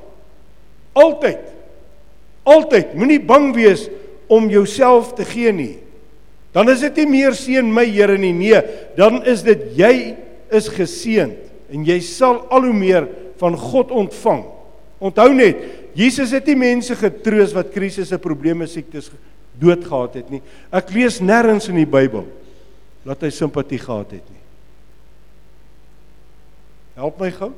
Altyd. 0.93 1.39
Altyd. 2.43 2.93
Moenie 2.93 3.25
bang 3.25 3.55
wees 3.55 3.89
om 4.27 4.49
jouself 4.49 5.13
te 5.15 5.23
gee 5.23 5.51
nie. 5.51 5.84
Dan 6.55 6.71
is 6.71 6.79
dit 6.85 7.01
nie 7.03 7.09
meer 7.17 7.35
seën 7.35 7.67
my 7.67 7.83
Here 7.89 8.15
nie. 8.17 8.31
Nee, 8.33 8.61
dan 8.95 9.19
is 9.27 9.43
dit 9.43 9.73
jy 9.75 9.95
is 10.55 10.69
geseënd 10.71 11.41
en 11.75 11.83
jy 11.83 11.97
sal 12.05 12.45
al 12.53 12.69
hoe 12.69 12.75
meer 12.75 13.09
van 13.41 13.57
God 13.59 13.91
ontvang. 13.91 14.45
Onthou 15.03 15.33
net, 15.35 15.59
Jesus 15.97 16.31
het 16.35 16.47
nie 16.47 16.57
mense 16.59 16.95
getroos 16.95 17.55
wat 17.55 17.73
krisisse, 17.73 18.19
probleme, 18.21 18.67
siektes 18.69 19.09
dood 19.59 19.83
gehad 19.83 20.15
het 20.19 20.31
nie. 20.31 20.41
Ek 20.75 20.93
lees 20.95 21.19
nêrens 21.23 21.67
in 21.71 21.79
die 21.79 21.89
Bybel 21.89 22.23
dat 23.05 23.21
hy 23.23 23.31
simpatie 23.33 23.79
gehad 23.81 24.15
het 24.15 24.23
nie. 24.23 24.41
Help 26.95 27.19
my 27.19 27.29
gou. 27.35 27.51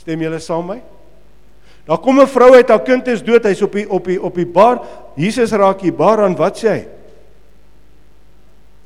Stem 0.00 0.24
julle 0.24 0.40
saam 0.42 0.64
met 0.70 0.80
my? 0.80 0.88
Daar 1.82 1.98
kom 1.98 2.20
'n 2.20 2.26
vrou 2.26 2.54
uit 2.54 2.68
haar 2.68 2.84
kind 2.84 3.06
is 3.08 3.22
dood, 3.22 3.44
hy's 3.44 3.62
op 3.62 3.72
die 3.72 3.88
op 3.90 4.04
die 4.04 4.22
op 4.22 4.34
die 4.34 4.46
bar. 4.46 4.80
Jesus 5.16 5.50
raak 5.50 5.80
hier 5.80 5.92
bar 5.92 6.22
aan 6.22 6.36
wat 6.36 6.56
sê 6.56 6.68
hy? 6.68 6.86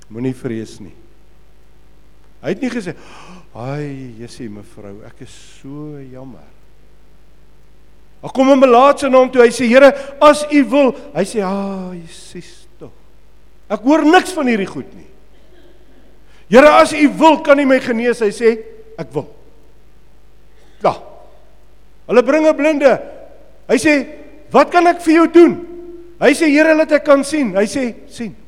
Moenie 0.08 0.34
vrees 0.34 0.78
nie. 0.80 0.94
Hy 2.42 2.52
het 2.52 2.60
nie 2.62 2.70
gesê, 2.70 2.94
"Ai, 3.54 4.14
Jessie 4.18 4.48
mevrou, 4.48 5.04
ek 5.04 5.22
is 5.22 5.30
so 5.60 5.98
jammer." 5.98 6.46
Hy 8.22 8.28
kom 8.28 8.50
'n 8.50 8.60
melaatse 8.60 9.08
na 9.08 9.18
hom 9.18 9.30
toe. 9.30 9.42
Hy 9.42 9.48
sê, 9.48 9.68
"Here, 9.68 9.92
as 10.20 10.44
U 10.52 10.64
wil." 10.64 10.92
Hy 11.14 11.24
sê, 11.24 11.42
"Ah, 11.42 11.92
Jesus 11.92 12.66
tog. 12.78 12.92
Ek 13.68 13.80
hoor 13.80 14.04
niks 14.04 14.32
van 14.32 14.46
hierdie 14.46 14.66
goed 14.66 14.94
nie." 14.94 15.06
Here, 16.48 16.68
as 16.68 16.92
U 16.92 17.08
wil, 17.08 17.40
kan 17.40 17.58
U 17.58 17.66
my 17.66 17.80
genees. 17.80 18.20
Hy 18.20 18.30
sê, 18.30 18.58
"Ek 18.98 19.12
wil." 19.12 19.28
Ja. 20.82 21.02
Hulle 22.06 22.22
bring 22.22 22.46
'n 22.46 22.56
blinde. 22.56 23.02
Hy 23.68 23.76
sê, 23.76 24.06
"Wat 24.50 24.70
kan 24.70 24.86
ek 24.86 25.00
vir 25.00 25.14
jou 25.14 25.26
doen?" 25.26 25.66
Hy 26.20 26.32
sê, 26.32 26.48
"Here, 26.48 26.74
laat 26.74 26.92
ek 26.92 27.04
kan 27.04 27.24
sien." 27.24 27.54
Hy 27.54 27.64
sê, 27.64 27.94
"Sien." 28.08 28.45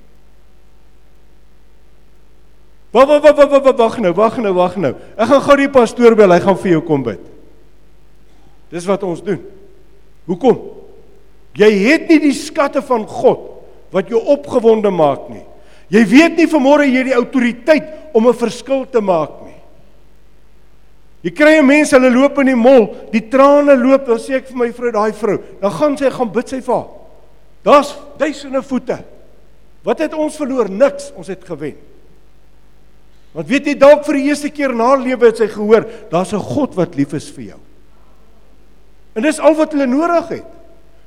Wag 2.92 3.08
wag 3.08 3.22
wag 3.22 3.36
wag 3.36 3.62
wag 3.62 3.76
wag 3.76 3.98
nou, 4.00 4.12
wag 4.16 4.38
nou, 4.40 4.54
wag 4.56 4.76
nou. 4.80 4.94
Ek 5.16 5.28
gaan 5.28 5.44
gou 5.44 5.56
die 5.60 5.68
pastoor 5.72 6.16
bel, 6.16 6.32
hy 6.32 6.40
gaan 6.40 6.56
vir 6.56 6.70
jou 6.72 6.82
kom 6.88 7.02
bid. 7.04 7.20
Dis 8.72 8.86
wat 8.88 9.04
ons 9.04 9.20
doen. 9.24 9.40
Hoekom? 10.28 10.56
Jy 11.58 11.68
het 11.84 12.08
nie 12.08 12.20
die 12.28 12.36
skatte 12.36 12.80
van 12.84 13.04
God 13.08 13.44
wat 13.92 14.08
jou 14.12 14.20
opgewonde 14.32 14.92
maak 14.92 15.28
nie. 15.32 15.44
Jy 15.92 16.02
weet 16.08 16.36
nie 16.36 16.48
vanmôre 16.48 16.84
jy 16.88 17.06
die 17.08 17.16
autoriteit 17.16 18.12
om 18.16 18.26
'n 18.28 18.36
verskil 18.36 18.84
te 18.84 19.00
maak 19.00 19.40
nie. 19.44 19.56
Jy 21.24 21.30
kry 21.30 21.58
'n 21.58 21.66
mens 21.66 21.90
hulle 21.90 22.10
loop 22.10 22.38
in 22.38 22.46
die 22.46 22.54
mol, 22.54 22.94
die 23.10 23.28
trane 23.28 23.76
loop, 23.76 24.06
dan 24.06 24.18
sê 24.18 24.36
ek 24.36 24.48
vir 24.48 24.56
my 24.56 24.72
vrou, 24.72 24.92
daai 24.92 25.12
vrou, 25.12 25.38
dan 25.60 25.70
gaan 25.70 25.96
sy 25.96 26.10
gaan 26.10 26.32
bid 26.32 26.48
sy 26.48 26.60
vir. 26.60 26.84
Daar's 27.64 27.96
duisende 28.18 28.62
voete. 28.62 29.04
Wat 29.82 29.98
het 29.98 30.14
ons 30.14 30.36
verloor? 30.36 30.68
Niks, 30.68 31.12
ons 31.16 31.26
het 31.26 31.44
gewen. 31.44 31.87
Want 33.38 33.46
weet 33.46 33.68
jy 33.70 33.76
dalk 33.78 34.02
vir 34.02 34.16
die 34.18 34.28
eerste 34.32 34.48
keer 34.50 34.72
in 34.74 34.80
haar 34.82 34.98
lewe 34.98 35.28
het 35.28 35.38
sy 35.38 35.46
gehoor, 35.46 35.84
daar's 36.10 36.32
'n 36.34 36.42
God 36.42 36.74
wat 36.74 36.96
lief 36.98 37.12
is 37.14 37.30
vir 37.30 37.54
jou. 37.54 37.60
En 39.14 39.22
dis 39.22 39.38
al 39.38 39.54
wat 39.54 39.72
hulle 39.72 39.86
nodig 39.86 40.28
het. 40.28 40.48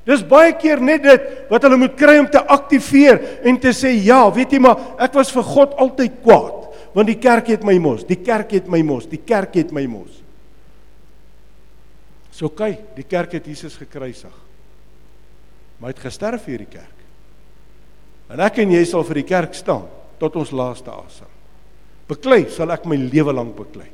Dis 0.06 0.24
baie 0.24 0.54
keer 0.54 0.80
net 0.80 1.04
dit 1.04 1.22
wat 1.50 1.62
hulle 1.64 1.78
moet 1.78 1.98
kry 1.98 2.18
om 2.20 2.30
te 2.30 2.40
aktiveer 2.40 3.44
en 3.44 3.60
te 3.60 3.74
sê 3.74 3.92
ja, 4.04 4.32
weet 4.32 4.52
jy 4.52 4.60
maar, 4.60 4.78
ek 4.98 5.14
was 5.14 5.32
vir 5.32 5.44
God 5.44 5.74
altyd 5.74 6.22
kwaad, 6.24 6.72
want 6.94 7.08
die 7.08 7.20
kerk 7.20 7.48
het 7.48 7.64
my 7.64 7.78
mos, 7.78 8.04
die 8.08 8.16
kerk 8.16 8.52
het 8.52 8.68
my 8.68 8.82
mos, 8.82 9.06
die 9.06 9.22
kerk 9.26 9.54
het 9.56 9.72
my 9.72 9.86
mos. 9.86 10.24
So 12.32 12.50
kyk, 12.50 12.96
die 12.96 13.04
kerk 13.04 13.32
het 13.34 13.46
Jesus 13.46 13.76
gekruisig. 13.76 14.34
Maar 15.80 15.92
hy 15.92 15.94
het 15.94 16.06
gesterf 16.08 16.42
vir 16.42 16.58
die 16.58 16.72
kerk. 16.72 16.98
En 18.30 18.40
ek 18.40 18.58
en 18.58 18.72
jy 18.72 18.86
sal 18.86 19.04
vir 19.04 19.16
die 19.16 19.28
kerk 19.28 19.54
staan 19.54 19.86
tot 20.18 20.36
ons 20.36 20.52
laaste 20.52 20.90
asem. 20.90 21.41
Beklei 22.08 22.46
sal 22.50 22.72
ek 22.72 22.86
my 22.90 22.98
lewe 22.98 23.34
lank 23.34 23.56
beklei. 23.56 23.90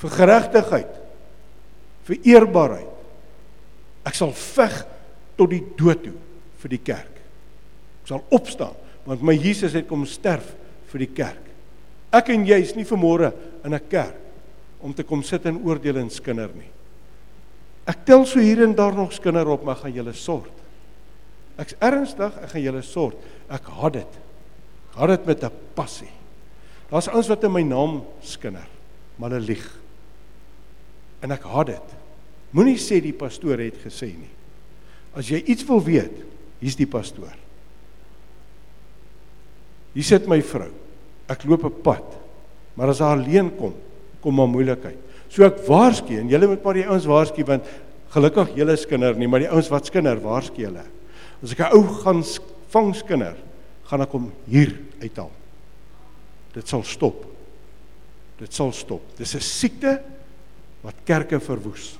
Vir 0.00 0.10
geregtigheid, 0.10 1.00
vir 2.04 2.28
eerbaarheid. 2.34 2.90
Ek 4.04 4.14
sal 4.14 4.32
veg 4.36 4.82
tot 5.38 5.50
die 5.50 5.62
dood 5.78 6.02
toe 6.04 6.16
vir 6.62 6.74
die 6.74 6.82
kerk. 6.84 7.20
Ek 8.02 8.12
sal 8.12 8.24
opstaan 8.34 8.80
want 9.04 9.20
my 9.20 9.34
Jesus 9.36 9.74
het 9.76 9.84
kom 9.84 10.06
sterf 10.08 10.54
vir 10.88 11.02
die 11.04 11.12
kerk. 11.12 11.48
Ek 12.14 12.30
en 12.32 12.46
jy 12.48 12.56
is 12.62 12.72
nie 12.76 12.86
vanmôre 12.88 13.32
in 13.64 13.74
'n 13.74 13.88
kerk 13.88 14.16
om 14.80 14.94
te 14.94 15.02
kom 15.02 15.22
sit 15.22 15.44
en 15.46 15.60
oordeel 15.64 15.98
en 15.98 16.10
skinder 16.10 16.48
nie. 16.54 16.70
Ek 17.86 18.04
tel 18.04 18.24
so 18.24 18.40
hier 18.40 18.62
en 18.64 18.74
daar 18.74 18.94
nog 18.94 19.12
skinder 19.12 19.48
op, 19.48 19.64
maar 19.64 19.76
gaan 19.76 19.92
julle 19.92 20.12
sort. 20.12 20.52
Ek's 21.58 21.76
ernstig, 21.78 22.32
ek 22.42 22.50
gaan 22.50 22.62
julle 22.62 22.82
sort. 22.82 23.16
Ek 23.48 23.64
haat 23.64 23.92
dit. 23.92 24.18
Haat 24.96 25.08
dit 25.08 25.26
met 25.26 25.44
'n 25.44 25.50
passie. 25.74 26.10
Daar's 26.94 27.10
ouens 27.10 27.26
wat 27.26 27.42
in 27.42 27.50
my 27.50 27.64
naam 27.66 27.96
skinder, 28.22 28.68
maar 29.18 29.32
hulle 29.34 29.48
lieg. 29.48 29.64
En 31.26 31.34
ek 31.34 31.42
haat 31.50 31.72
dit. 31.72 31.96
Moenie 32.54 32.78
sê 32.78 33.00
die 33.02 33.16
pastoor 33.18 33.58
het 33.58 33.80
gesê 33.82 34.12
nie. 34.14 34.30
As 35.18 35.26
jy 35.26 35.40
iets 35.42 35.66
wil 35.66 35.82
weet, 35.82 36.22
hier's 36.60 36.78
die 36.78 36.86
pastoor. 36.86 37.34
Hier 39.94 40.06
sit 40.06 40.30
my 40.30 40.38
vrou. 40.38 40.70
Ek 41.26 41.42
loop 41.50 41.66
'n 41.66 41.82
pad. 41.82 42.14
Maar 42.76 42.88
as 42.94 43.02
haar 43.02 43.18
alleen 43.18 43.50
kom, 43.56 43.74
kom 44.22 44.34
maar 44.34 44.48
moeilikheid. 44.48 44.98
So 45.28 45.42
ek 45.42 45.66
waarsku 45.66 46.14
en 46.14 46.28
julle 46.28 46.46
moet 46.46 46.62
maar 46.62 46.74
die 46.74 46.86
ouens 46.86 47.06
waarsku 47.06 47.44
want 47.44 47.64
gelukkig 48.10 48.54
julle 48.54 48.76
skinder 48.76 49.16
nie, 49.16 49.26
maar 49.26 49.40
die 49.40 49.50
ouens 49.50 49.68
wat 49.68 49.86
skinder, 49.86 50.20
waarsku 50.20 50.62
julle. 50.62 50.84
As 51.42 51.50
ek 51.52 51.58
'n 51.58 51.74
ou 51.74 51.82
gaan 51.82 52.22
vang 52.70 52.94
skinder, 52.94 53.36
gaan 53.84 54.00
ek 54.00 54.12
hom 54.12 54.32
hier 54.46 54.78
uithaal. 55.02 55.30
Dit 56.54 56.70
sal 56.70 56.84
stop. 56.86 57.24
Dit 58.38 58.54
sal 58.54 58.72
stop. 58.72 59.02
Dis 59.18 59.34
'n 59.34 59.40
siekte 59.40 60.00
wat 60.82 60.94
kerke 61.04 61.40
verwoes. 61.40 61.98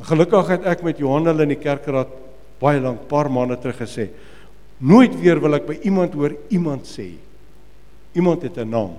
Gelukkig 0.00 0.48
het 0.48 0.64
ek 0.64 0.82
met 0.82 0.98
Johan 0.98 1.26
hulle 1.26 1.42
in 1.42 1.54
die 1.54 1.62
kerkraad 1.62 2.08
baie 2.60 2.80
lank 2.80 3.08
paar 3.08 3.30
maande 3.30 3.56
terug 3.60 3.76
gesê, 3.76 4.10
nooit 4.78 5.14
weer 5.20 5.40
wil 5.40 5.54
ek 5.54 5.66
by 5.66 5.78
iemand 5.88 6.14
hoor 6.14 6.36
iemand 6.48 6.86
sê 6.88 7.16
iemand 8.16 8.42
het 8.42 8.56
'n 8.58 8.68
naam. 8.68 8.96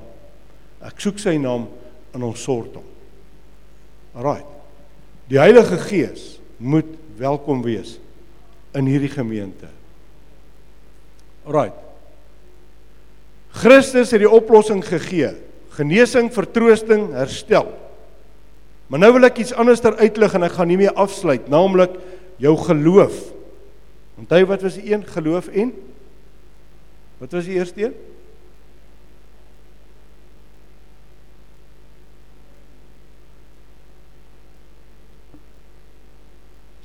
Ek 0.82 1.00
soek 1.00 1.20
sy 1.20 1.38
naam 1.38 1.68
in 2.14 2.24
ons 2.24 2.44
sort 2.44 2.76
hom. 2.76 2.84
Alraai. 4.14 4.44
Die 5.28 5.40
Heilige 5.40 5.78
Gees 5.78 6.40
moet 6.58 6.86
welkom 7.18 7.64
wees 7.64 8.00
in 8.74 8.86
hierdie 8.86 9.10
gemeente. 9.10 9.68
Alraai. 11.46 11.87
Christus 13.58 14.14
het 14.14 14.22
die 14.22 14.30
oplossing 14.30 14.84
gegee. 14.86 15.34
Genesing, 15.78 16.30
vertroosting, 16.34 17.10
herstel. 17.16 17.70
Maar 18.88 19.02
nou 19.04 19.12
wil 19.18 19.28
ek 19.28 19.42
iets 19.44 19.56
anders 19.58 19.82
ter 19.84 19.98
uitlig 20.00 20.36
en 20.38 20.46
ek 20.48 20.56
gaan 20.56 20.70
nie 20.72 20.80
meer 20.80 20.96
afsluit, 20.96 21.50
naamlik 21.52 21.98
jou 22.42 22.54
geloof. 22.68 23.18
Onthou 24.18 24.44
wat 24.50 24.64
was 24.66 24.78
die 24.80 24.94
een 24.94 25.04
geloof 25.06 25.50
en 25.52 25.74
wat 27.18 27.34
was 27.34 27.50
die 27.50 27.58
eerste 27.58 27.90
een? 27.90 27.96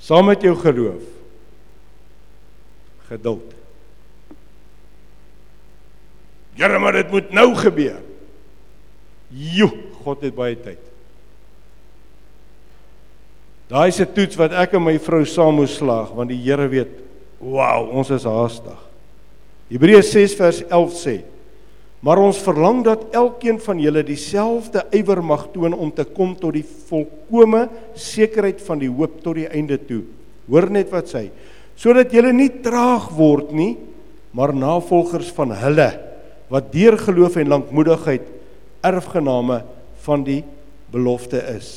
Saam 0.02 0.26
met 0.26 0.42
jou 0.42 0.56
geloof 0.58 1.04
geduld. 3.06 3.61
Here, 6.56 6.78
maar 6.78 6.92
dit 7.00 7.10
moet 7.10 7.32
nou 7.32 7.52
gebeur. 7.56 8.00
Jo, 9.32 9.70
God 10.04 10.24
het 10.26 10.34
baie 10.36 10.56
tyd. 10.60 10.80
Daai 13.72 13.88
is 13.88 14.00
'n 14.00 14.12
toets 14.12 14.36
wat 14.36 14.52
ek 14.52 14.74
en 14.74 14.84
my 14.84 14.98
vrou 14.98 15.24
saam 15.24 15.54
moes 15.56 15.76
slaag 15.76 16.12
want 16.12 16.28
die 16.28 16.36
Here 16.36 16.68
weet, 16.68 16.92
wow, 17.40 17.88
ons 17.88 18.10
is 18.10 18.24
haastig. 18.24 18.76
Hebreë 19.70 20.02
6 20.02 20.34
vers 20.34 20.62
11 20.68 20.92
sê: 20.92 21.22
Maar 22.02 22.18
ons 22.18 22.38
verlang 22.38 22.84
dat 22.84 23.14
elkeen 23.14 23.58
van 23.60 23.78
julle 23.78 24.02
dieselfde 24.02 24.84
ywer 24.92 25.22
mag 25.22 25.48
toon 25.52 25.72
om 25.72 25.90
te 25.90 26.04
kom 26.04 26.34
tot 26.36 26.52
die 26.52 26.66
volkomme 26.88 27.68
sekerheid 27.94 28.60
van 28.60 28.78
die 28.78 28.90
hoop 28.90 29.22
tot 29.22 29.34
die 29.34 29.48
einde 29.48 29.78
toe. 29.78 30.02
Hoor 30.50 30.68
net 30.70 30.90
wat 30.90 31.08
sê, 31.08 31.30
sodat 31.76 32.12
julle 32.12 32.32
nie 32.32 32.50
traag 32.60 33.08
word 33.16 33.52
nie, 33.52 33.78
maar 34.32 34.52
navolgers 34.52 35.30
van 35.32 35.50
hulle 35.50 36.11
wat 36.52 36.68
deur 36.74 36.98
geloof 37.00 37.38
en 37.40 37.48
lankmoedigheid 37.48 38.26
erfgename 38.84 39.62
van 40.04 40.24
die 40.26 40.42
belofte 40.92 41.40
is. 41.54 41.70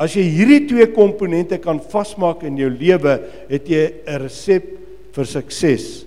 As 0.00 0.16
jy 0.16 0.24
hierdie 0.24 0.62
twee 0.70 0.88
komponente 0.94 1.58
kan 1.62 1.82
vasmaak 1.92 2.46
in 2.48 2.56
jou 2.58 2.70
lewe, 2.72 3.18
het 3.50 3.68
jy 3.68 3.92
'n 4.06 4.22
resep 4.24 4.64
vir 5.12 5.26
sukses. 5.26 6.06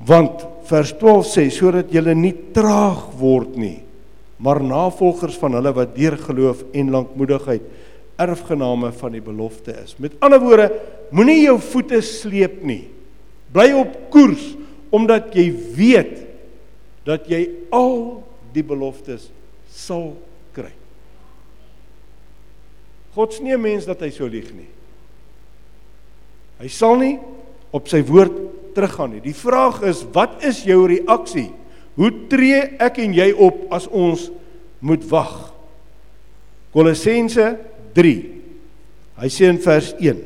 Want 0.00 0.46
vers 0.64 0.92
12 0.96 1.26
sê 1.26 1.50
sodat 1.50 1.92
jy 1.92 2.14
nie 2.14 2.34
traag 2.54 3.12
word 3.18 3.56
nie, 3.56 3.82
maar 4.38 4.62
navolgers 4.62 5.36
van 5.36 5.52
hulle 5.52 5.72
wat 5.72 5.94
deur 5.94 6.16
geloof 6.16 6.64
en 6.72 6.90
lankmoedigheid 6.90 7.62
erfgename 8.16 8.92
van 8.92 9.12
die 9.12 9.20
belofte 9.20 9.72
is. 9.84 9.94
Met 9.98 10.12
ander 10.20 10.40
woorde, 10.40 10.70
moenie 11.10 11.42
jou 11.44 11.58
voete 11.58 12.00
sleep 12.00 12.62
nie. 12.62 12.88
Bly 13.52 13.72
op 13.72 14.10
koers 14.10 14.56
omdat 14.90 15.34
jy 15.34 15.52
weet 15.76 16.29
dat 17.04 17.28
jy 17.30 17.46
al 17.72 18.22
die 18.52 18.64
beloftes 18.66 19.30
sal 19.70 20.12
God 23.14 23.32
is 23.32 23.40
nie 23.40 23.54
'n 23.54 23.60
mens 23.60 23.84
dat 23.86 24.00
hy 24.00 24.10
sou 24.10 24.28
lieg 24.28 24.52
nie. 24.54 24.68
Hy 26.60 26.68
sal 26.68 26.96
nie 26.96 27.18
op 27.72 27.88
sy 27.88 28.02
woord 28.02 28.74
teruggaan 28.74 29.10
nie. 29.12 29.20
Die 29.20 29.34
vraag 29.34 29.82
is, 29.82 30.04
wat 30.12 30.44
is 30.44 30.64
jou 30.64 30.86
reaksie? 30.86 31.50
Hoe 31.96 32.28
tree 32.28 32.76
ek 32.78 32.98
en 32.98 33.12
jy 33.14 33.32
op 33.32 33.72
as 33.72 33.86
ons 33.86 34.30
moet 34.80 35.02
wag? 35.10 35.52
Kolossense 36.72 37.58
3. 37.94 38.40
Hy 39.16 39.28
sê 39.28 39.48
in 39.48 39.58
vers 39.58 39.92
1: 39.98 40.22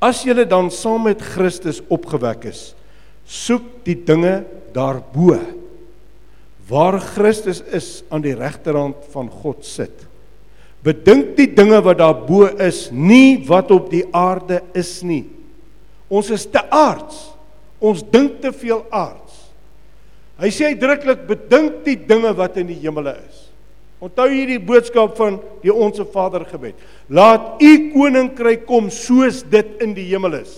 As 0.00 0.22
julle 0.24 0.44
dan 0.44 0.70
saam 0.70 1.04
met 1.04 1.22
Christus 1.22 1.80
opgewek 1.88 2.44
is, 2.44 2.74
soek 3.24 3.84
die 3.84 3.96
dinge 3.96 4.44
daarbo 4.74 5.38
waar 6.70 7.00
Christus 7.02 7.64
is 7.74 8.04
aan 8.14 8.22
die 8.22 8.36
regterhand 8.38 9.02
van 9.10 9.26
God 9.42 9.64
sit. 9.66 10.06
Bedink 10.86 11.34
die 11.36 11.48
dinge 11.52 11.80
wat 11.84 11.98
daarbo 11.98 12.46
is, 12.62 12.88
nie 12.94 13.42
wat 13.48 13.72
op 13.74 13.90
die 13.92 14.04
aarde 14.16 14.62
is 14.78 15.00
nie. 15.02 15.24
Ons 16.08 16.30
is 16.34 16.46
te 16.46 16.62
aards. 16.70 17.26
Ons 17.80 18.04
dink 18.12 18.38
te 18.44 18.52
veel 18.54 18.84
aards. 18.92 19.36
Hy 20.40 20.48
sê 20.54 20.70
uitdruklik 20.72 21.26
bedink 21.28 21.82
die 21.84 21.98
dinge 22.08 22.32
wat 22.36 22.56
in 22.60 22.70
die 22.70 22.78
hemele 22.80 23.12
is. 23.18 23.46
Onthou 24.00 24.30
hierdie 24.32 24.60
boodskap 24.64 25.18
van 25.18 25.36
die 25.60 25.72
onsse 25.72 26.06
Vader 26.08 26.46
gebed. 26.48 26.78
Laat 27.12 27.60
u 27.60 27.72
koninkryk 27.92 28.64
kom 28.68 28.88
soos 28.94 29.42
dit 29.52 29.82
in 29.84 29.92
die 29.96 30.06
hemel 30.08 30.38
is, 30.38 30.54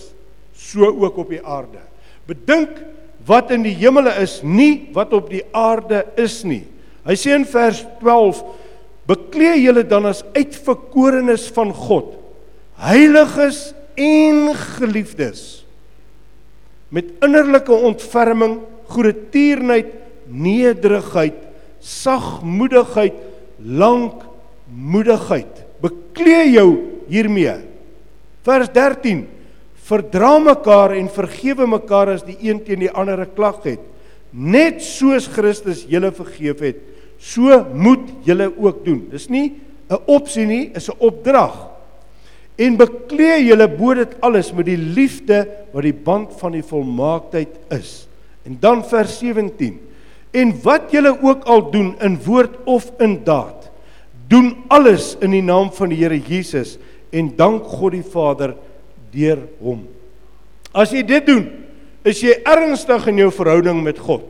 so 0.55 0.87
ook 0.87 1.19
op 1.25 1.33
die 1.33 1.41
aarde. 1.43 1.81
Bedink 2.29 2.77
wat 3.27 3.53
in 3.55 3.63
die 3.65 3.75
hemele 3.77 4.11
is, 4.21 4.41
nie 4.43 4.89
wat 4.95 5.13
op 5.15 5.29
die 5.31 5.43
aarde 5.55 6.03
is 6.19 6.41
nie. 6.47 6.63
Hy 7.07 7.15
sê 7.19 7.33
in 7.35 7.47
vers 7.47 7.83
12 8.01 8.43
beklee 9.07 9.57
julle 9.61 9.83
dan 9.87 10.07
as 10.07 10.23
uitverkorenes 10.35 11.49
van 11.55 11.73
God, 11.75 12.13
heiliges 12.83 13.71
en 13.99 14.49
geliefdes 14.57 15.63
met 16.93 17.09
innerlike 17.25 17.73
ontferming, 17.73 18.59
goedertierenheid, 18.93 19.89
nederigheid, 20.29 21.39
sagmoedigheid, 21.81 23.15
lankmoedigheid. 23.57 25.63
Beklee 25.81 26.51
jou 26.53 26.67
hiermee. 27.09 27.55
Vers 28.45 28.69
13 28.75 29.25
Verdra 29.83 30.37
mekaar 30.39 30.95
en 30.95 31.09
vergewe 31.11 31.67
mekaar 31.67 32.13
as 32.15 32.23
die 32.23 32.37
een 32.41 32.63
teen 32.63 32.79
die 32.79 32.91
ander 32.91 33.19
'n 33.19 33.35
klag 33.35 33.63
het, 33.63 33.79
net 34.31 34.81
soos 34.81 35.27
Christus 35.27 35.85
julle 35.87 36.11
vergeef 36.11 36.59
het 36.59 36.77
So 37.23 37.65
moet 37.73 38.03
julle 38.27 38.51
ook 38.59 38.83
doen. 38.83 39.07
Dis 39.11 39.29
nie 39.29 39.53
'n 39.89 39.97
opsie 40.05 40.45
nie, 40.45 40.71
is 40.75 40.89
'n 40.89 40.97
opdrag. 40.99 41.69
en 42.55 42.75
beklee 42.77 43.47
julle 43.47 43.67
bo 43.67 43.95
dit 43.97 44.11
alles 44.21 44.51
met 44.53 44.65
die 44.65 44.77
liefde 44.77 45.47
wat 45.73 45.83
die 45.83 45.95
band 46.05 46.33
van 46.37 46.51
die 46.51 46.61
volmaaktheid 46.61 47.49
is. 47.73 48.07
En 48.45 48.57
dan 48.59 48.83
vers 48.85 49.17
17. 49.19 49.79
En 50.31 50.53
wat 50.61 50.91
julle 50.91 51.17
ook 51.21 51.47
al 51.49 51.71
doen 51.71 51.95
in 52.01 52.19
woord 52.25 52.57
of 52.65 52.91
in 52.99 53.23
daad, 53.23 53.71
doen 54.27 54.53
alles 54.67 55.15
in 55.21 55.31
die 55.31 55.41
naam 55.41 55.71
van 55.73 55.89
die 55.89 55.97
Here 55.97 56.19
Jesus 56.19 56.77
en 57.09 57.35
dank 57.35 57.63
God 57.63 57.91
die 57.91 58.05
Vader 58.05 58.55
deur 59.13 59.45
hom. 59.61 59.85
As 60.73 60.91
jy 60.93 61.03
dit 61.05 61.25
doen, 61.25 61.45
is 62.03 62.19
jy 62.23 62.35
ernstig 62.49 63.07
in 63.11 63.21
jou 63.23 63.29
verhouding 63.31 63.83
met 63.85 63.99
God. 64.01 64.25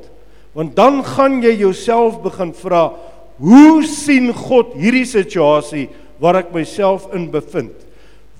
Want 0.53 0.75
dan 0.77 1.01
gaan 1.05 1.39
jy 1.41 1.55
jouself 1.63 2.19
begin 2.21 2.51
vra, 2.53 2.91
hoe 3.41 3.81
sien 3.89 4.29
God 4.35 4.75
hierdie 4.77 5.07
situasie 5.09 5.87
waar 6.21 6.43
ek 6.43 6.51
myself 6.53 7.07
in 7.15 7.25
bevind? 7.33 7.73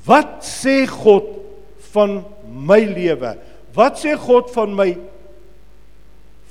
Wat 0.05 0.43
sê 0.45 0.83
God 0.89 1.31
van 1.93 2.21
my 2.45 2.83
lewe? 2.85 3.33
Wat 3.73 3.97
sê 3.97 4.13
God 4.19 4.51
van 4.53 4.75
my 4.77 4.91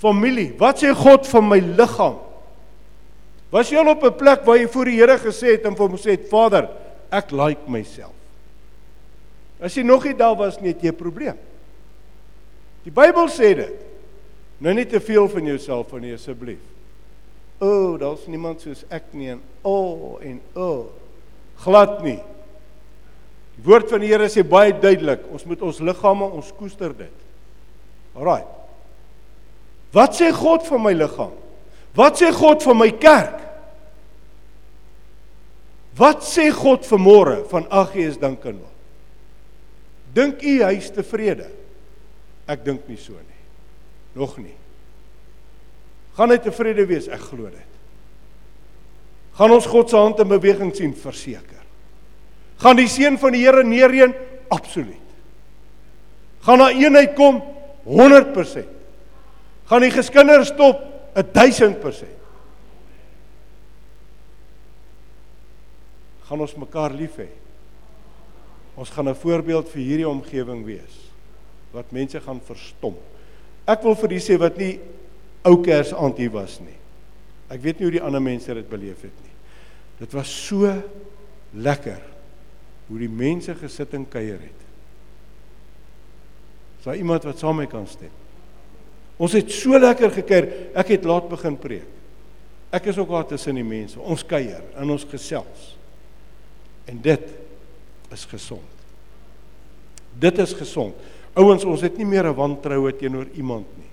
familie? 0.02 0.50
Wat 0.58 0.82
sê 0.82 0.90
God 0.96 1.28
van 1.30 1.46
my 1.46 1.60
liggaam? 1.62 2.18
Was 3.52 3.70
jy 3.70 3.78
al 3.78 3.92
op 3.92 4.02
'n 4.02 4.16
plek 4.16 4.46
waar 4.46 4.56
jy 4.56 4.66
voor 4.66 4.84
die 4.84 4.98
Here 4.98 5.18
gesê 5.18 5.52
het 5.52 5.66
en 5.66 5.76
vir 5.76 5.88
hom 5.88 5.96
sê 5.96 6.16
het 6.16 6.28
Vader, 6.28 6.68
ek 7.12 7.30
like 7.30 7.68
myself. 7.68 8.21
As 9.62 9.76
jy 9.78 9.84
nog 9.86 10.04
nie 10.04 10.16
daar 10.18 10.34
was 10.36 10.58
nie, 10.60 10.72
het 10.72 10.82
jy 10.82 10.90
'n 10.90 10.96
probleem. 10.96 11.38
Die 12.82 12.90
Bybel 12.90 13.28
sê 13.28 13.54
dit. 13.54 13.78
Nou 14.58 14.74
nie 14.74 14.86
te 14.86 15.00
veel 15.00 15.28
van 15.28 15.46
jouself 15.46 15.88
van 15.88 16.00
nie 16.00 16.14
asseblief. 16.14 16.58
O, 17.60 17.66
oh, 17.66 17.98
daar's 17.98 18.26
niemand 18.26 18.60
soos 18.60 18.84
ek 18.90 19.12
nie 19.14 19.30
en 19.30 19.40
o 19.62 19.70
oh, 19.70 20.24
en 20.24 20.40
o 20.54 20.66
oh, 20.66 20.86
glad 21.62 22.00
nie. 22.02 22.18
Die 23.56 23.64
woord 23.66 23.90
van 23.90 24.02
die 24.02 24.10
Here 24.10 24.26
sê 24.32 24.42
baie 24.42 24.72
duidelik, 24.72 25.28
ons 25.30 25.44
moet 25.46 25.62
ons 25.62 25.78
liggame 25.78 26.24
ons 26.24 26.52
koester 26.58 26.96
dit. 26.96 27.22
Alraai. 28.16 28.42
Wat 29.92 30.16
sê 30.16 30.32
God 30.34 30.66
van 30.66 30.82
my 30.82 30.92
liggaam? 30.96 31.36
Wat 31.94 32.18
sê 32.18 32.32
God 32.32 32.64
van 32.64 32.78
my 32.80 32.90
kerk? 32.90 33.38
Wat 35.98 36.24
sê 36.24 36.48
God 36.50 36.88
vanmôre 36.88 37.42
van 37.50 37.68
Aggies 37.68 38.16
Dinkinwa? 38.18 38.71
Dink 40.12 40.42
u 40.44 40.58
hy's 40.64 40.90
tevrede? 40.92 41.48
Ek 42.50 42.64
dink 42.66 42.88
nie 42.90 42.98
so 43.00 43.16
nie. 43.16 43.42
Nog 44.18 44.36
nie. 44.38 44.56
Gaan 46.16 46.34
hy 46.34 46.38
tevrede 46.42 46.84
wees? 46.88 47.08
Ek 47.08 47.22
glo 47.30 47.48
dit. 47.48 47.68
Gaan 49.38 49.54
ons 49.54 49.68
God 49.68 49.88
se 49.88 49.96
hand 49.96 50.20
in 50.20 50.28
beweging 50.28 50.72
sien? 50.76 50.92
Verseker. 50.92 51.62
Gaan 52.60 52.76
die 52.78 52.90
seën 52.90 53.16
van 53.18 53.32
die 53.32 53.46
Here 53.46 53.64
neerreën? 53.64 54.12
Absoluut. 54.52 54.98
Gaan 56.44 56.60
daar 56.60 56.76
eenheid 56.76 57.14
kom? 57.16 57.40
100%. 57.88 58.66
Gaan 59.70 59.86
die 59.86 59.94
geskinder 59.94 60.44
stop? 60.46 60.82
1000%. 61.16 62.04
Gaan 66.28 66.40
ons 66.44 66.54
mekaar 66.60 66.94
lief 66.96 67.16
hê? 67.20 67.28
Ons 68.74 68.90
gaan 68.90 69.08
'n 69.08 69.14
voorbeeld 69.14 69.68
vir 69.68 69.82
hierdie 69.82 70.08
omgewing 70.08 70.64
wees 70.64 71.10
wat 71.72 71.92
mense 71.92 72.20
gaan 72.20 72.40
verstom. 72.40 72.96
Ek 73.66 73.82
wil 73.82 73.94
vir 73.94 74.12
u 74.12 74.18
sê 74.20 74.38
wat 74.38 74.56
nie 74.56 74.80
ou 75.42 75.62
kers 75.62 75.92
aand 75.92 76.18
hier 76.18 76.30
was 76.30 76.60
nie. 76.60 76.76
Ek 77.48 77.60
weet 77.62 77.78
nie 77.78 77.88
hoe 77.88 77.98
die 77.98 78.02
ander 78.02 78.22
mense 78.22 78.54
dit 78.54 78.68
beleef 78.68 79.02
het 79.02 79.22
nie. 79.22 79.36
Dit 79.98 80.12
was 80.12 80.28
so 80.46 80.82
lekker 81.54 82.00
hoe 82.88 82.98
die 82.98 83.08
mense 83.08 83.54
gesit 83.54 83.94
en 83.94 84.08
kuier 84.08 84.40
het. 84.40 84.60
Is 86.78 86.84
daar 86.84 86.96
iemand 86.96 87.24
wat 87.24 87.38
saam 87.38 87.56
met 87.56 87.68
my 87.68 87.70
kan 87.70 87.86
stem? 87.86 88.10
Ons 89.16 89.32
het 89.32 89.50
so 89.54 89.78
lekker 89.78 90.10
gekuier. 90.10 90.48
Ek 90.74 90.88
het 90.96 91.04
laat 91.04 91.28
begin 91.30 91.56
preek. 91.56 91.88
Ek 92.72 92.88
is 92.88 92.98
ook 92.98 93.12
daar 93.12 93.26
tussen 93.28 93.54
die 93.54 93.66
mense. 93.66 94.00
Ons 94.00 94.24
kuier 94.26 94.62
en 94.80 94.90
ons 94.90 95.04
gesels. 95.04 95.76
En 96.88 96.98
dit 97.04 97.28
is 98.12 98.24
gesond. 98.24 98.80
Dit 100.18 100.38
is 100.38 100.52
gesond. 100.52 100.94
Ouens, 101.32 101.64
ons 101.64 101.80
het 101.80 101.96
nie 101.96 102.06
meer 102.06 102.26
'n 102.28 102.34
wantroue 102.36 102.92
teenoor 102.96 103.26
iemand 103.34 103.66
nie. 103.76 103.90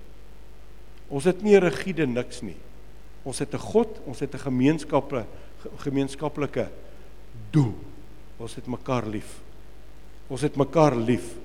Ons 1.08 1.24
het 1.24 1.42
nie 1.42 1.56
'n 1.56 1.64
rigiede 1.64 2.06
niks 2.06 2.42
nie. 2.42 2.56
Ons 3.24 3.38
het 3.38 3.54
'n 3.54 3.58
God, 3.58 4.00
ons 4.06 4.20
het 4.20 4.34
'n 4.34 4.38
gemeenskappe 4.38 5.24
gemeenskaplike 5.76 6.68
doel. 7.50 7.74
Ons 8.38 8.54
het 8.54 8.66
mekaar 8.66 9.06
lief. 9.06 9.40
Ons 10.28 10.40
het 10.40 10.56
mekaar 10.56 10.96
lief. 10.96 11.36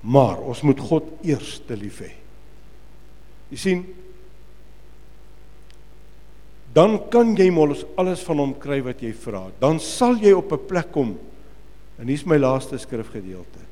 Maar 0.00 0.38
ons 0.38 0.60
moet 0.60 0.80
God 0.80 1.04
eers 1.22 1.60
te 1.66 1.76
lief 1.76 2.00
hê. 2.00 2.12
Jy 3.48 3.56
sien 3.56 3.84
dan 6.74 7.08
kan 7.08 7.36
jy 7.38 7.52
mos 7.54 7.84
alles 7.96 8.24
van 8.26 8.40
hom 8.42 8.54
kry 8.58 8.80
wat 8.82 9.00
jy 9.00 9.12
vra. 9.14 9.46
Dan 9.60 9.78
sal 9.78 10.16
jy 10.18 10.32
op 10.32 10.52
'n 10.52 10.66
plek 10.66 10.90
kom. 10.90 11.18
En 12.00 12.10
hier's 12.10 12.26
my 12.26 12.38
laaste 12.40 12.78
skrifgedeelte 12.80 13.62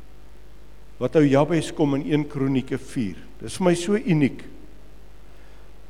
wat 1.03 1.17
ou 1.19 1.25
Jabes 1.27 1.73
kom 1.75 1.97
in 1.97 2.05
1 2.07 2.29
Kronieke 2.31 2.77
4. 2.79 3.17
Dis 3.41 3.57
vir 3.59 3.67
my 3.67 3.73
so 3.75 3.99
uniek. 3.99 4.45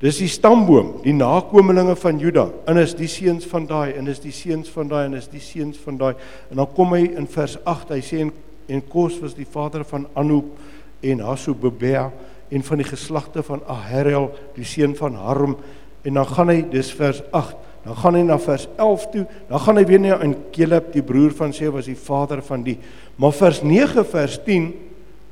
Dis 0.00 0.22
die 0.22 0.28
stamboom, 0.32 1.02
die 1.04 1.12
nakommelinge 1.12 1.92
van 2.00 2.16
Juda. 2.18 2.46
En 2.66 2.80
is 2.80 2.94
die 2.96 3.10
seuns 3.12 3.44
van 3.50 3.66
daai 3.68 3.92
en 3.98 4.08
is 4.08 4.22
die 4.22 4.32
seuns 4.32 4.70
van 4.72 4.88
daai 4.88 5.02
en 5.04 5.18
is 5.18 5.28
die 5.28 5.42
seuns 5.42 5.76
van 5.84 6.00
daai. 6.00 6.14
En 6.48 6.62
dan 6.62 6.70
kom 6.72 6.96
hy 6.96 7.04
in 7.12 7.28
vers 7.28 7.58
8, 7.60 7.92
hy 7.92 8.00
sê 8.00 8.22
en 8.24 8.32
en 8.72 8.82
Kos 8.88 9.18
was 9.20 9.34
die 9.36 9.46
vader 9.48 9.84
van 9.84 10.06
Anub 10.18 10.56
en 11.02 11.20
Hasubebea 11.26 12.06
en 12.52 12.62
van 12.62 12.80
die 12.80 12.86
geslagte 12.86 13.42
van 13.44 13.62
Aherel, 13.70 14.30
die 14.56 14.66
seun 14.66 14.94
van 14.96 15.16
Harm. 15.18 15.56
En 16.02 16.18
dan 16.18 16.28
gaan 16.30 16.52
hy 16.52 16.60
dis 16.72 16.92
vers 16.96 17.22
8. 17.30 17.56
Dan 17.82 17.96
gaan 17.98 18.14
hy 18.14 18.22
na 18.26 18.38
vers 18.38 18.68
11 18.76 19.06
toe. 19.10 19.24
Dan 19.48 19.62
gaan 19.64 19.80
hy 19.80 19.84
weer 19.88 20.02
na 20.02 20.20
in 20.22 20.36
Caleb, 20.54 20.92
die 20.94 21.02
broer 21.02 21.34
van 21.34 21.54
Sê 21.54 21.70
was 21.72 21.88
die 21.90 21.98
vader 21.98 22.42
van 22.46 22.62
die. 22.66 22.76
Maar 23.18 23.34
vers 23.34 23.62
9 23.66 24.04
vers 24.12 24.38
10 24.46 24.70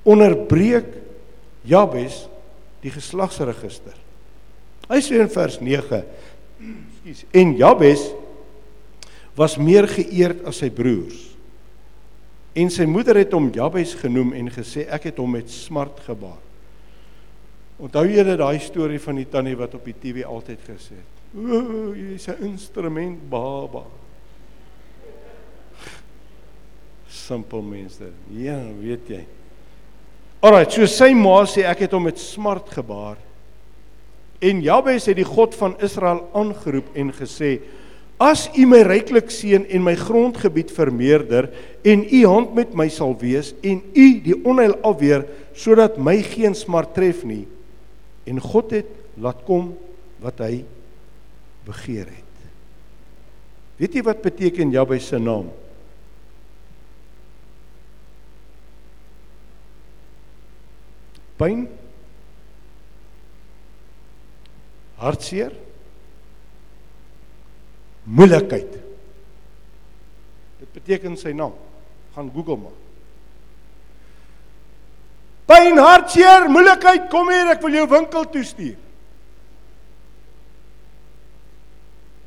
onderbreek 0.09 0.97
Jabes 1.69 2.25
die 2.81 2.93
geslagsregister. 2.93 3.95
Hy 4.91 4.99
sê 5.05 5.21
in 5.23 5.31
vers 5.31 5.61
9: 5.63 6.03
Ekskuus. 6.61 7.25
En 7.37 7.55
Jabes 7.57 8.09
was 9.39 9.57
meer 9.61 9.89
geëerd 9.89 10.45
as 10.49 10.61
sy 10.61 10.71
broers. 10.75 11.29
En 12.59 12.71
sy 12.73 12.85
moeder 12.91 13.21
het 13.21 13.33
hom 13.33 13.53
Jabes 13.55 13.95
genoem 14.01 14.35
en 14.37 14.51
gesê 14.53 14.89
ek 14.91 15.11
het 15.11 15.21
hom 15.23 15.37
met 15.39 15.51
smart 15.53 16.01
gebaar. 16.09 16.41
Onthou 17.81 18.05
jy 18.05 18.21
daai 18.37 18.61
storie 18.61 19.01
van 19.01 19.17
die 19.17 19.29
tannie 19.31 19.57
wat 19.57 19.73
op 19.79 19.87
die 19.89 19.97
TV 19.97 20.27
altyd 20.29 20.61
gesê 20.67 20.99
het: 20.99 21.21
"O, 21.33 21.95
jy's 21.97 22.29
'n 22.29 22.45
instrument 22.45 23.19
baba." 23.31 23.85
Simpel 27.09 27.63
mense. 27.63 28.13
Ja, 28.37 28.61
weet 28.81 29.09
jy. 29.09 29.25
Alraai, 30.43 30.71
so 30.71 30.87
sy 30.87 31.15
ma 31.15 31.45
sê 31.45 31.65
ek 31.65 31.81
het 31.81 31.93
hom 31.93 32.03
met 32.03 32.19
smart 32.19 32.69
gebaar. 32.69 33.17
En 34.41 34.61
Jabes 34.61 35.07
het 35.07 35.17
die 35.17 35.25
God 35.25 35.55
van 35.55 35.77
Israel 35.81 36.29
aangeroep 36.35 36.95
en 36.95 37.13
gesê: 37.13 37.61
As 38.19 38.51
U 38.55 38.67
my 38.67 38.83
ryklik 38.83 39.31
seën 39.31 39.65
en 39.65 39.83
my 39.83 39.95
grondgebied 39.95 40.71
vermeerder 40.71 41.51
en 41.83 42.05
U 42.05 42.27
hand 42.27 42.55
met 42.55 42.75
my 42.75 42.89
sal 42.89 43.17
wees 43.17 43.55
en 43.63 43.83
U 43.95 44.21
die 44.21 44.45
onheil 44.45 44.77
afweer 44.83 45.25
sodat 45.55 45.97
my 45.99 46.23
geen 46.23 46.55
smart 46.55 46.95
tref 46.95 47.25
nie 47.25 47.47
en 48.31 48.39
God 48.41 48.75
het 48.79 48.91
laat 49.19 49.43
kom 49.47 49.73
wat 50.23 50.39
hy 50.45 50.61
begeer 51.67 52.07
het. 52.07 52.45
Weet 53.81 53.97
jy 53.97 54.05
wat 54.07 54.23
beteken 54.23 54.71
Jabes 54.73 55.09
se 55.11 55.19
naam? 55.19 55.51
pyn? 61.41 61.65
Hartseer? 65.01 65.55
Moeilikheid? 68.05 68.77
Dit 70.61 70.77
beteken 70.77 71.17
sy 71.21 71.33
naam. 71.37 71.57
Gaan 72.13 72.29
google 72.35 72.59
maar 72.61 72.80
pyn 75.51 75.81
hartseer 75.83 76.47
moeilikheid 76.53 77.11
kom 77.11 77.33
hier 77.33 77.51
ek 77.57 77.63
wil 77.65 77.81
jou 77.81 77.87
winkel 77.91 78.31
toe 78.31 78.47
stuur 78.47 78.79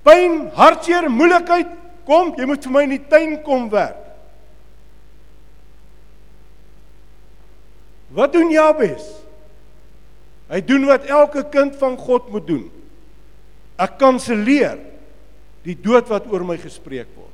pyn 0.03 0.39
hartseer 0.57 1.09
moeilikheid 1.09 1.75
kom 2.07 2.33
jy 2.37 2.47
moet 2.49 2.65
vir 2.67 2.75
my 2.75 2.87
in 2.87 2.97
die 2.97 3.05
tuin 3.07 3.37
kom 3.45 3.69
werk 3.71 4.03
Wat 8.13 8.33
doen 8.33 8.51
Jabes? 8.53 9.05
Hy 10.51 10.61
doen 10.61 10.85
wat 10.85 11.07
elke 11.09 11.41
kind 11.49 11.75
van 11.81 11.95
God 11.97 12.29
moet 12.29 12.45
doen. 12.45 12.65
Ek 13.81 13.97
kanselleer 13.97 14.77
die 15.65 15.75
dood 15.79 16.11
wat 16.11 16.27
oor 16.29 16.45
my 16.45 16.59
gespreek 16.61 17.09
word. 17.17 17.32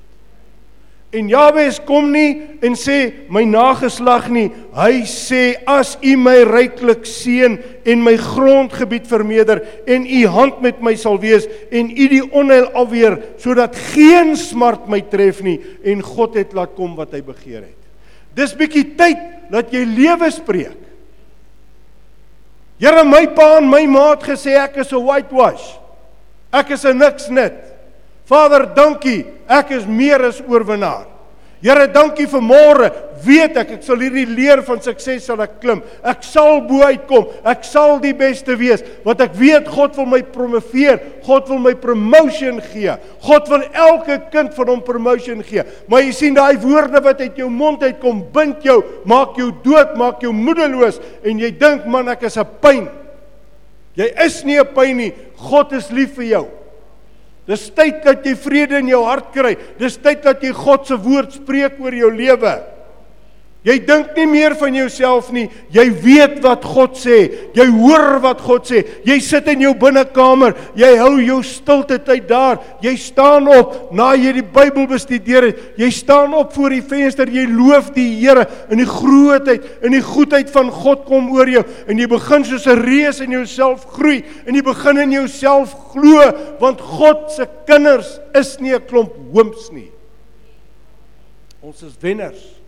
En 1.09 1.25
Jabes 1.25 1.79
kom 1.87 2.11
nie 2.13 2.59
en 2.61 2.75
sê 2.77 3.25
my 3.33 3.41
nageslag 3.49 4.27
nie. 4.29 4.51
Hy 4.77 5.01
sê 5.09 5.55
as 5.65 5.95
u 6.05 6.13
my 6.21 6.35
ryklik 6.45 7.07
seën 7.09 7.55
en 7.89 8.03
my 8.05 8.13
grondgebied 8.21 9.07
vermeerder 9.09 9.63
en 9.89 10.05
u 10.05 10.19
hand 10.29 10.59
met 10.61 10.83
my 10.85 10.93
sal 10.99 11.17
wees 11.21 11.47
en 11.73 11.89
u 11.89 12.09
die 12.11 12.21
onheil 12.29 12.69
afweer 12.77 13.17
sodat 13.41 13.77
geen 13.95 14.35
smart 14.37 14.85
my 14.91 15.01
tref 15.09 15.41
nie 15.45 15.57
en 15.81 16.05
God 16.05 16.37
het 16.37 16.53
laat 16.53 16.77
kom 16.77 16.93
wat 16.99 17.17
hy 17.17 17.23
begeer 17.25 17.63
het. 17.65 17.79
Dis 18.37 18.53
bietjie 18.53 18.91
tyd 18.99 19.49
dat 19.49 19.73
jy 19.73 19.81
lewe 19.89 20.29
spreek. 20.29 20.77
Here 22.79 23.01
my 23.03 23.25
pa 23.33 23.55
en 23.57 23.65
my 23.67 23.81
ma 23.89 24.11
het 24.13 24.29
gesê 24.29 24.53
ek 24.61 24.77
is 24.85 24.93
'n 24.93 25.03
whitewash. 25.03 25.73
Ek 26.53 26.69
is 26.69 26.85
'n 26.85 26.97
niks 26.97 27.29
net. 27.29 27.78
Vader, 28.29 28.67
dankie. 28.75 29.23
Ek 29.49 29.71
is 29.73 29.87
meer 29.89 30.21
as 30.27 30.41
oorwinnaar. 30.45 31.07
Here, 31.59 31.89
dankie 31.91 32.27
vir 32.29 32.43
môre. 32.45 32.87
Weet 33.19 33.57
ek 33.59 33.73
ek 33.75 33.81
sal 33.83 33.99
hierdie 33.99 34.23
leer 34.29 34.61
van 34.63 34.79
sukses 34.79 35.25
sal 35.27 35.41
ek 35.43 35.57
klim. 35.59 35.81
Ek 36.07 36.21
sal 36.23 36.61
bo 36.63 36.85
uitkom. 36.87 37.25
Ek 37.43 37.65
sal 37.67 37.97
die 37.99 38.13
beste 38.15 38.55
wees 38.55 38.85
want 39.03 39.19
ek 39.25 39.33
weet 39.35 39.67
God 39.67 39.97
wil 39.99 40.07
my 40.07 40.21
promoveer. 40.23 41.01
God 41.25 41.49
wil 41.51 41.59
my 41.65 41.73
promotion 41.75 42.61
gee. 42.69 42.93
God 43.25 43.51
wil 43.51 43.65
elke 43.73 44.21
kind 44.31 44.55
van 44.55 44.71
hom 44.71 44.85
promotion 44.87 45.43
gee. 45.43 45.65
Maar 45.91 46.05
jy 46.05 46.13
sien 46.15 46.37
daai 46.37 46.55
woorde 46.63 47.01
wat 47.03 47.25
uit 47.25 47.41
jou 47.43 47.49
mond 47.51 47.83
uitkom, 47.83 48.23
bind 48.31 48.63
jou, 48.63 48.79
maak 49.09 49.35
jou 49.41 49.49
dood, 49.65 49.97
maak 49.99 50.23
jou 50.23 50.31
moedeloos 50.35 51.01
en 51.27 51.43
jy 51.43 51.51
dink 51.59 51.83
man 51.91 52.07
ek 52.15 52.23
is 52.29 52.37
'n 52.37 52.47
pyn. 52.61 52.87
Jy 53.99 54.07
is 54.15 54.45
nie 54.45 54.59
'n 54.59 54.71
pyn 54.71 54.95
nie. 54.95 55.13
God 55.35 55.73
is 55.73 55.91
lief 55.91 56.15
vir 56.15 56.25
jou. 56.25 56.47
Dis 57.49 57.65
tyd 57.73 58.03
dat 58.05 58.25
jy 58.27 58.35
vrede 58.37 58.77
in 58.77 58.91
jou 58.91 59.01
hart 59.07 59.31
kry. 59.33 59.55
Dis 59.79 59.97
tyd 59.97 60.21
dat 60.25 60.43
jy 60.45 60.51
God 60.53 60.85
se 60.85 60.97
woord 61.01 61.33
spreek 61.39 61.79
oor 61.81 61.95
jou 61.97 62.11
lewe. 62.13 62.53
Jy 63.59 63.75
dink 63.83 64.13
nie 64.15 64.23
meer 64.23 64.53
van 64.55 64.71
jouself 64.71 65.33
nie. 65.35 65.49
Jy 65.75 65.83
weet 65.99 66.37
wat 66.45 66.63
God 66.63 66.93
sê. 66.95 67.17
Jy 67.57 67.65
hoor 67.73 68.21
wat 68.23 68.39
God 68.39 68.69
sê. 68.69 68.85
Jy 69.03 69.17
sit 69.19 69.49
in 69.51 69.65
jou 69.65 69.73
binnekamer. 69.75 70.53
Jy 70.79 70.93
hou 71.01 71.17
jou 71.19 71.41
stilte 71.43 71.97
tyd 72.07 72.29
daar. 72.29 72.61
Jy 72.79 72.93
staan 73.03 73.49
op 73.51 73.89
na 73.91 74.13
jy 74.15 74.31
die 74.37 74.45
Bybel 74.47 74.87
bestudeer 74.87 75.49
het. 75.49 75.59
Jy 75.79 75.89
staan 75.91 76.37
op 76.39 76.53
voor 76.55 76.77
die 76.77 76.85
venster. 76.87 77.27
Jy 77.27 77.49
loof 77.51 77.89
die 77.97 78.07
Here 78.19 78.45
in 78.71 78.79
die 78.79 78.87
grootheid 78.87 79.67
en 79.83 79.91
die 79.95 80.03
goedheid 80.03 80.51
van 80.53 80.71
God 80.71 81.03
kom 81.07 81.27
oor 81.35 81.51
jou 81.51 81.63
en 81.87 81.99
jy 81.99 82.07
begin 82.09 82.45
soos 82.47 82.67
'n 82.67 82.79
reus 82.79 83.19
in 83.21 83.31
jouself 83.31 83.85
groei 83.95 84.23
en 84.45 84.55
jy 84.55 84.61
begin 84.61 84.97
in 84.97 85.11
jouself 85.11 85.75
glo 85.91 86.31
want 86.59 86.81
God 86.81 87.31
se 87.31 87.47
kinders 87.65 88.19
is 88.33 88.59
nie 88.59 88.73
'n 88.73 88.85
klomp 88.87 89.13
hoomps 89.33 89.71
nie. 89.71 89.91
Ons 91.61 91.83
is 91.83 91.95
wenners 92.01 92.58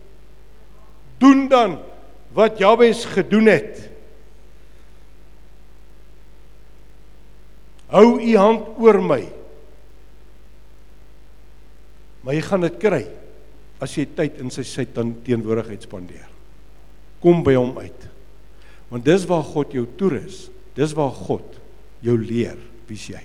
doen 1.22 1.46
dan 1.50 1.78
wat 2.34 2.58
Jabes 2.58 3.04
gedoen 3.12 3.48
het. 3.52 3.80
Hou 7.92 8.16
u 8.16 8.36
hand 8.40 8.78
oor 8.80 8.98
my. 9.04 9.20
Maar 12.22 12.38
jy 12.38 12.44
gaan 12.46 12.64
dit 12.64 12.78
kry 12.80 13.02
as 13.82 13.96
jy 13.98 14.06
tyd 14.16 14.38
in 14.40 14.52
sy 14.54 14.64
sy 14.66 14.86
teenwoordigheid 14.94 15.84
spandeer. 15.84 16.28
Kom 17.22 17.42
by 17.44 17.54
hom 17.58 17.74
uit. 17.82 18.08
Want 18.92 19.04
dis 19.06 19.26
waar 19.28 19.44
God 19.44 19.74
jou 19.74 19.84
toerus. 19.98 20.46
Dis 20.76 20.94
waar 20.96 21.12
God 21.12 21.58
jou 22.04 22.16
leer 22.18 22.56
wie's 22.88 23.04
jy. 23.10 23.20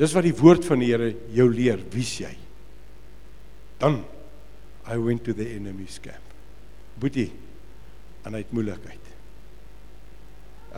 Dis 0.00 0.14
wat 0.16 0.26
die 0.26 0.34
woord 0.34 0.64
van 0.66 0.80
die 0.82 0.90
Here 0.90 1.12
jou 1.36 1.46
leer 1.52 1.80
wie's 1.92 2.16
jy. 2.22 2.32
Dan 3.82 4.00
I 4.88 4.98
went 4.98 5.24
to 5.24 5.34
the 5.34 5.46
enemy's 5.54 5.98
camp. 6.02 6.22
Boetie, 6.98 7.30
en 8.26 8.34
hy 8.34 8.42
het 8.42 8.54
moeilikheid. 8.54 9.10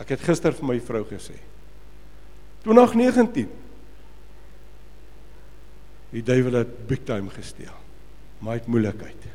Ek 0.01 0.11
het 0.15 0.25
gister 0.27 0.55
vir 0.55 0.67
my 0.67 0.77
vrou 0.83 1.03
gesê. 1.07 1.37
2019. 2.65 3.49
Die 6.15 6.23
duiwel 6.25 6.61
het 6.61 6.73
big 6.89 7.03
time 7.07 7.31
gesteel. 7.33 7.75
Maar 8.39 8.55
hy 8.55 8.61
het 8.61 8.71
moeilikheid. 8.71 9.27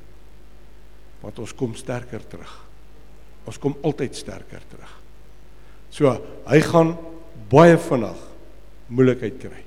Want 1.21 1.39
ons 1.43 1.55
kom 1.57 1.77
sterker 1.79 2.25
terug. 2.29 2.53
Ons 3.49 3.59
kom 3.61 3.77
altyd 3.87 4.17
sterker 4.17 4.63
terug. 4.71 4.93
So, 5.91 6.13
hy 6.47 6.61
gaan 6.65 6.95
baie 7.51 7.79
vinnig 7.81 8.27
moeilikheid 8.91 9.39
kry. 9.43 9.63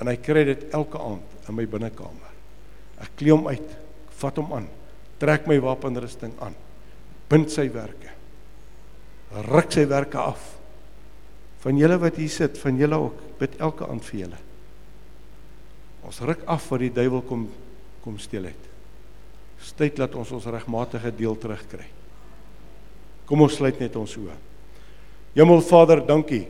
En 0.00 0.10
hy 0.10 0.16
kry 0.22 0.44
dit 0.48 0.68
elke 0.76 1.00
aand 1.02 1.48
in 1.48 1.56
my 1.56 1.66
binnekamer. 1.68 2.29
Ek 3.00 3.14
klee 3.16 3.34
hom 3.34 3.48
uit, 3.48 3.76
ek 4.06 4.16
vat 4.20 4.40
hom 4.42 4.52
aan, 4.58 4.68
trek 5.20 5.48
my 5.48 5.56
wapenrusting 5.62 6.34
aan, 6.44 6.56
bind 7.30 7.52
sy 7.52 7.66
werke. 7.72 8.12
Ruk 9.46 9.72
sy 9.72 9.86
werke 9.88 10.20
af. 10.20 10.42
Van 11.62 11.76
julle 11.78 11.98
wat 12.00 12.16
hier 12.18 12.32
sit, 12.32 12.58
van 12.58 12.78
julle 12.80 12.98
ook, 12.98 13.24
bid 13.40 13.58
elke 13.60 13.86
aand 13.88 14.04
vir 14.08 14.20
julle. 14.24 14.40
Ons 16.08 16.22
ruk 16.24 16.42
af 16.48 16.66
wat 16.72 16.82
die 16.82 16.94
duiwel 16.96 17.22
kom 17.28 17.48
kom 18.00 18.16
steel 18.18 18.48
het. 18.48 18.68
Tyd 19.76 19.98
dat 20.00 20.14
ons 20.16 20.30
ons 20.32 20.46
regmatige 20.48 21.12
deel 21.16 21.36
terugkry. 21.40 21.84
Kom 23.28 23.44
ons 23.44 23.54
sluit 23.60 23.76
net 23.80 23.96
ons 23.96 24.16
oë. 24.16 24.36
Hemelvader, 25.36 26.00
dankie. 26.04 26.46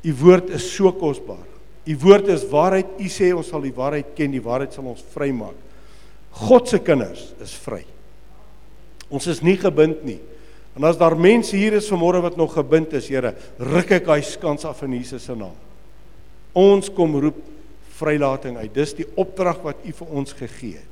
U 0.00 0.14
woord 0.22 0.50
is 0.56 0.64
so 0.72 0.90
kosbaar. 0.96 1.44
U 1.88 1.96
woord 2.02 2.28
is 2.28 2.44
waarheid. 2.50 2.98
U 3.00 3.08
sê 3.08 3.30
ons 3.34 3.48
sal 3.48 3.64
die 3.64 3.74
waarheid 3.74 4.12
ken, 4.16 4.32
die 4.34 4.44
waarheid 4.44 4.74
sal 4.76 4.90
ons 4.90 5.04
vrymaak. 5.14 5.56
God 6.40 6.68
se 6.70 6.78
kinders 6.84 7.30
is 7.42 7.54
vry. 7.64 7.82
Ons 9.10 9.26
is 9.30 9.40
nie 9.42 9.56
gebind 9.58 10.04
nie. 10.06 10.20
En 10.78 10.86
as 10.86 10.98
daar 11.00 11.16
mense 11.18 11.56
hier 11.58 11.74
is 11.74 11.88
vanmôre 11.90 12.20
wat 12.22 12.36
nog 12.38 12.54
gebind 12.54 12.92
is, 12.94 13.08
Here, 13.10 13.34
ruk 13.58 13.90
ek 13.96 14.06
daai 14.06 14.22
skans 14.22 14.64
af 14.68 14.84
in 14.86 14.94
Jesus 15.00 15.26
se 15.26 15.34
naam. 15.34 15.56
Ons 16.54 16.90
kom 16.94 17.16
roep 17.20 17.40
vrylating 17.98 18.56
uit. 18.60 18.70
Dis 18.74 18.94
die 18.96 19.08
opdrag 19.18 19.58
wat 19.64 19.82
U 19.82 19.92
vir 19.98 20.14
ons 20.22 20.36
gegee 20.36 20.78
het. 20.78 20.86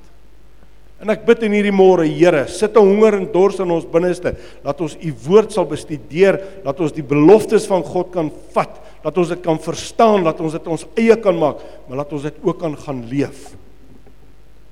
En 0.98 1.12
ek 1.14 1.22
bid 1.28 1.44
in 1.46 1.54
hierdie 1.54 1.74
môre, 1.74 2.08
Here, 2.10 2.48
sit 2.48 2.74
'n 2.74 2.82
honger 2.82 3.14
en 3.14 3.30
dors 3.32 3.60
in 3.60 3.70
ons 3.70 3.86
binneste, 3.86 4.34
dat 4.64 4.80
ons 4.80 4.96
U 4.98 5.14
woord 5.28 5.52
sal 5.52 5.64
bestudeer, 5.64 6.42
dat 6.64 6.80
ons 6.80 6.92
die 6.92 7.06
beloftes 7.06 7.66
van 7.66 7.84
God 7.84 8.10
kan 8.12 8.32
vat 8.52 8.82
dat 9.02 9.18
ons 9.18 9.30
dit 9.30 9.40
kan 9.44 9.58
verstaan, 9.62 10.24
dat 10.26 10.40
ons 10.42 10.54
dit 10.56 10.70
ons 10.70 10.86
eie 10.98 11.16
kan 11.22 11.36
maak, 11.38 11.62
maar 11.88 12.02
dat 12.02 12.14
ons 12.16 12.26
dit 12.26 12.38
ook 12.42 12.58
kan 12.60 12.74
gaan 12.76 13.02
leef. 13.10 13.52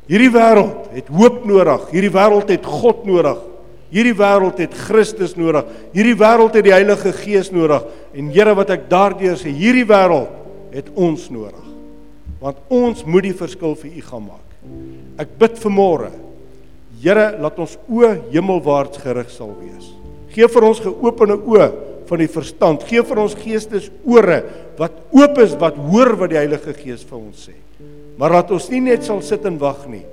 Hierdie 0.06 0.30
wêreld 0.30 0.90
het 0.94 1.10
hoop 1.10 1.44
nodig. 1.48 1.86
Hierdie 1.90 2.12
wêreld 2.14 2.50
het 2.54 2.66
God 2.66 3.06
nodig. 3.08 3.38
Hierdie 3.90 4.14
wêreld 4.18 4.60
het 4.62 4.74
Christus 4.86 5.34
nodig. 5.38 5.66
Hierdie 5.94 6.16
wêreld 6.18 6.54
het 6.58 6.66
die 6.66 6.74
Heilige 6.74 7.12
Gees 7.14 7.50
nodig. 7.54 7.86
En 8.14 8.30
Here 8.34 8.54
wat 8.58 8.70
ek 8.74 8.86
daardeur 8.90 9.38
sê, 9.38 9.50
hierdie 9.54 9.86
wêreld 9.86 10.30
het 10.74 10.90
ons 10.94 11.26
nodig. 11.32 11.62
Want 12.42 12.60
ons 12.70 13.02
moet 13.06 13.26
die 13.26 13.34
verskil 13.34 13.74
vir 13.80 13.98
U 13.98 14.06
gaan 14.10 14.26
maak. 14.28 14.46
Ek 15.22 15.34
bid 15.40 15.58
vir 15.62 15.74
môre. 15.74 16.12
Here, 17.02 17.28
laat 17.42 17.58
ons 17.62 17.76
oë 17.90 18.12
hemelwaarts 18.32 19.00
gerig 19.02 19.30
sal 19.32 19.52
wees. 19.58 19.90
Geef 20.34 20.52
vir 20.54 20.66
ons 20.68 20.82
geopende 20.84 21.38
oë 21.38 21.70
van 22.09 22.22
die 22.22 22.30
verstand. 22.30 22.84
Gee 22.88 23.02
vir 23.07 23.20
ons 23.22 23.36
geestesore 23.38 24.40
wat 24.78 24.98
oop 25.16 25.40
is 25.44 25.57
wat 25.61 25.78
hoor 25.88 26.14
wat 26.22 26.32
die 26.32 26.40
Heilige 26.40 26.74
Gees 26.76 27.04
vir 27.07 27.18
ons 27.18 27.46
sê. 27.48 27.57
Maar 28.16 28.38
laat 28.38 28.52
ons 28.57 28.68
nie 28.72 28.82
net 28.84 29.04
sal 29.04 29.20
sit 29.24 29.44
en 29.48 29.59
wag 29.61 29.84
nie. 29.92 30.04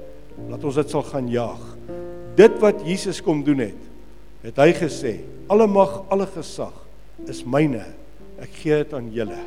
Laat 0.49 0.63
ons 0.67 0.79
dit 0.79 0.91
sal 0.91 1.05
gaan 1.07 1.29
jaag. 1.31 1.61
Dit 2.37 2.57
wat 2.63 2.81
Jesus 2.87 3.21
kom 3.23 3.43
doen 3.45 3.61
het, 3.67 3.81
het 4.43 4.57
hy 4.59 4.71
gesê, 4.75 5.19
alle 5.51 5.67
mag, 5.69 6.01
alle 6.11 6.25
gesag 6.33 6.73
is 7.29 7.43
myne. 7.45 7.85
Ek 8.41 8.57
gee 8.63 8.81
dit 8.81 8.95
aan 8.97 9.11
julle. 9.13 9.39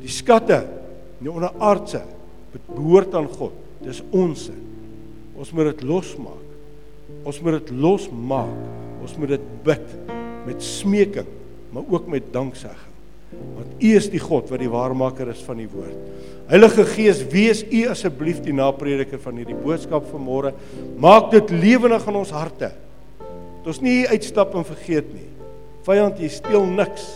Die 0.00 0.10
skatte, 0.10 0.62
die 1.20 1.30
onderaardse, 1.30 2.02
behoort 2.72 3.14
aan 3.18 3.28
God. 3.30 3.54
Dis 3.84 4.00
ons. 4.10 4.48
Ons 5.36 5.52
moet 5.52 5.70
dit 5.70 5.86
losmaak. 5.86 6.44
Ons 7.28 7.40
moet 7.44 7.60
dit 7.60 7.74
losmaak. 7.76 8.62
Ons 9.04 9.18
moet 9.20 9.36
dit 9.36 9.50
bid 9.66 10.15
met 10.46 10.62
smeking, 10.62 11.28
maar 11.74 11.82
ook 11.90 12.06
met 12.10 12.32
danksegging. 12.32 12.94
Want 13.56 13.82
U 13.82 13.92
is 13.98 14.08
die 14.10 14.22
God 14.22 14.50
wat 14.52 14.62
die 14.62 14.70
waarmaker 14.70 15.28
is 15.32 15.42
van 15.44 15.58
die 15.60 15.68
woord. 15.68 15.96
Heilige 16.46 16.84
Gees, 16.86 17.24
wees 17.32 17.64
U 17.64 17.82
asseblief 17.90 18.38
die 18.44 18.54
naprediker 18.54 19.18
van 19.22 19.40
hierdie 19.40 19.58
boodskap 19.58 20.06
van 20.12 20.22
môre. 20.22 20.52
Maak 21.02 21.32
dit 21.34 21.50
lewendig 21.50 22.06
in 22.06 22.20
ons 22.22 22.30
harte. 22.34 22.70
Dat 23.18 23.72
ons 23.74 23.82
nie 23.82 24.04
uitstap 24.06 24.54
en 24.54 24.66
vergeet 24.68 25.10
nie. 25.10 25.26
Vyand, 25.86 26.22
jy 26.22 26.30
steel 26.30 26.66
niks. 26.70 27.08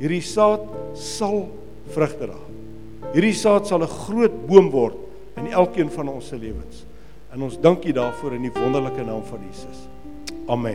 Hierdie 0.00 0.22
saad 0.24 0.68
sal 0.96 1.46
vrugte 1.94 2.28
dra. 2.28 2.38
Hierdie 3.14 3.34
saad 3.34 3.66
sal 3.66 3.82
'n 3.82 3.96
groot 4.06 4.36
boom 4.46 4.70
word 4.70 4.96
in 5.36 5.48
elkeen 5.52 5.90
van 5.90 6.08
ons 6.08 6.28
se 6.28 6.36
lewens. 6.36 6.84
En 7.32 7.42
ons 7.42 7.60
dank 7.60 7.84
U 7.84 7.92
daarvoor 7.92 8.34
in 8.34 8.42
die 8.42 8.52
wonderlike 8.54 9.04
naam 9.04 9.24
van 9.24 9.40
Jesus. 9.48 9.88
Amen. 10.46 10.68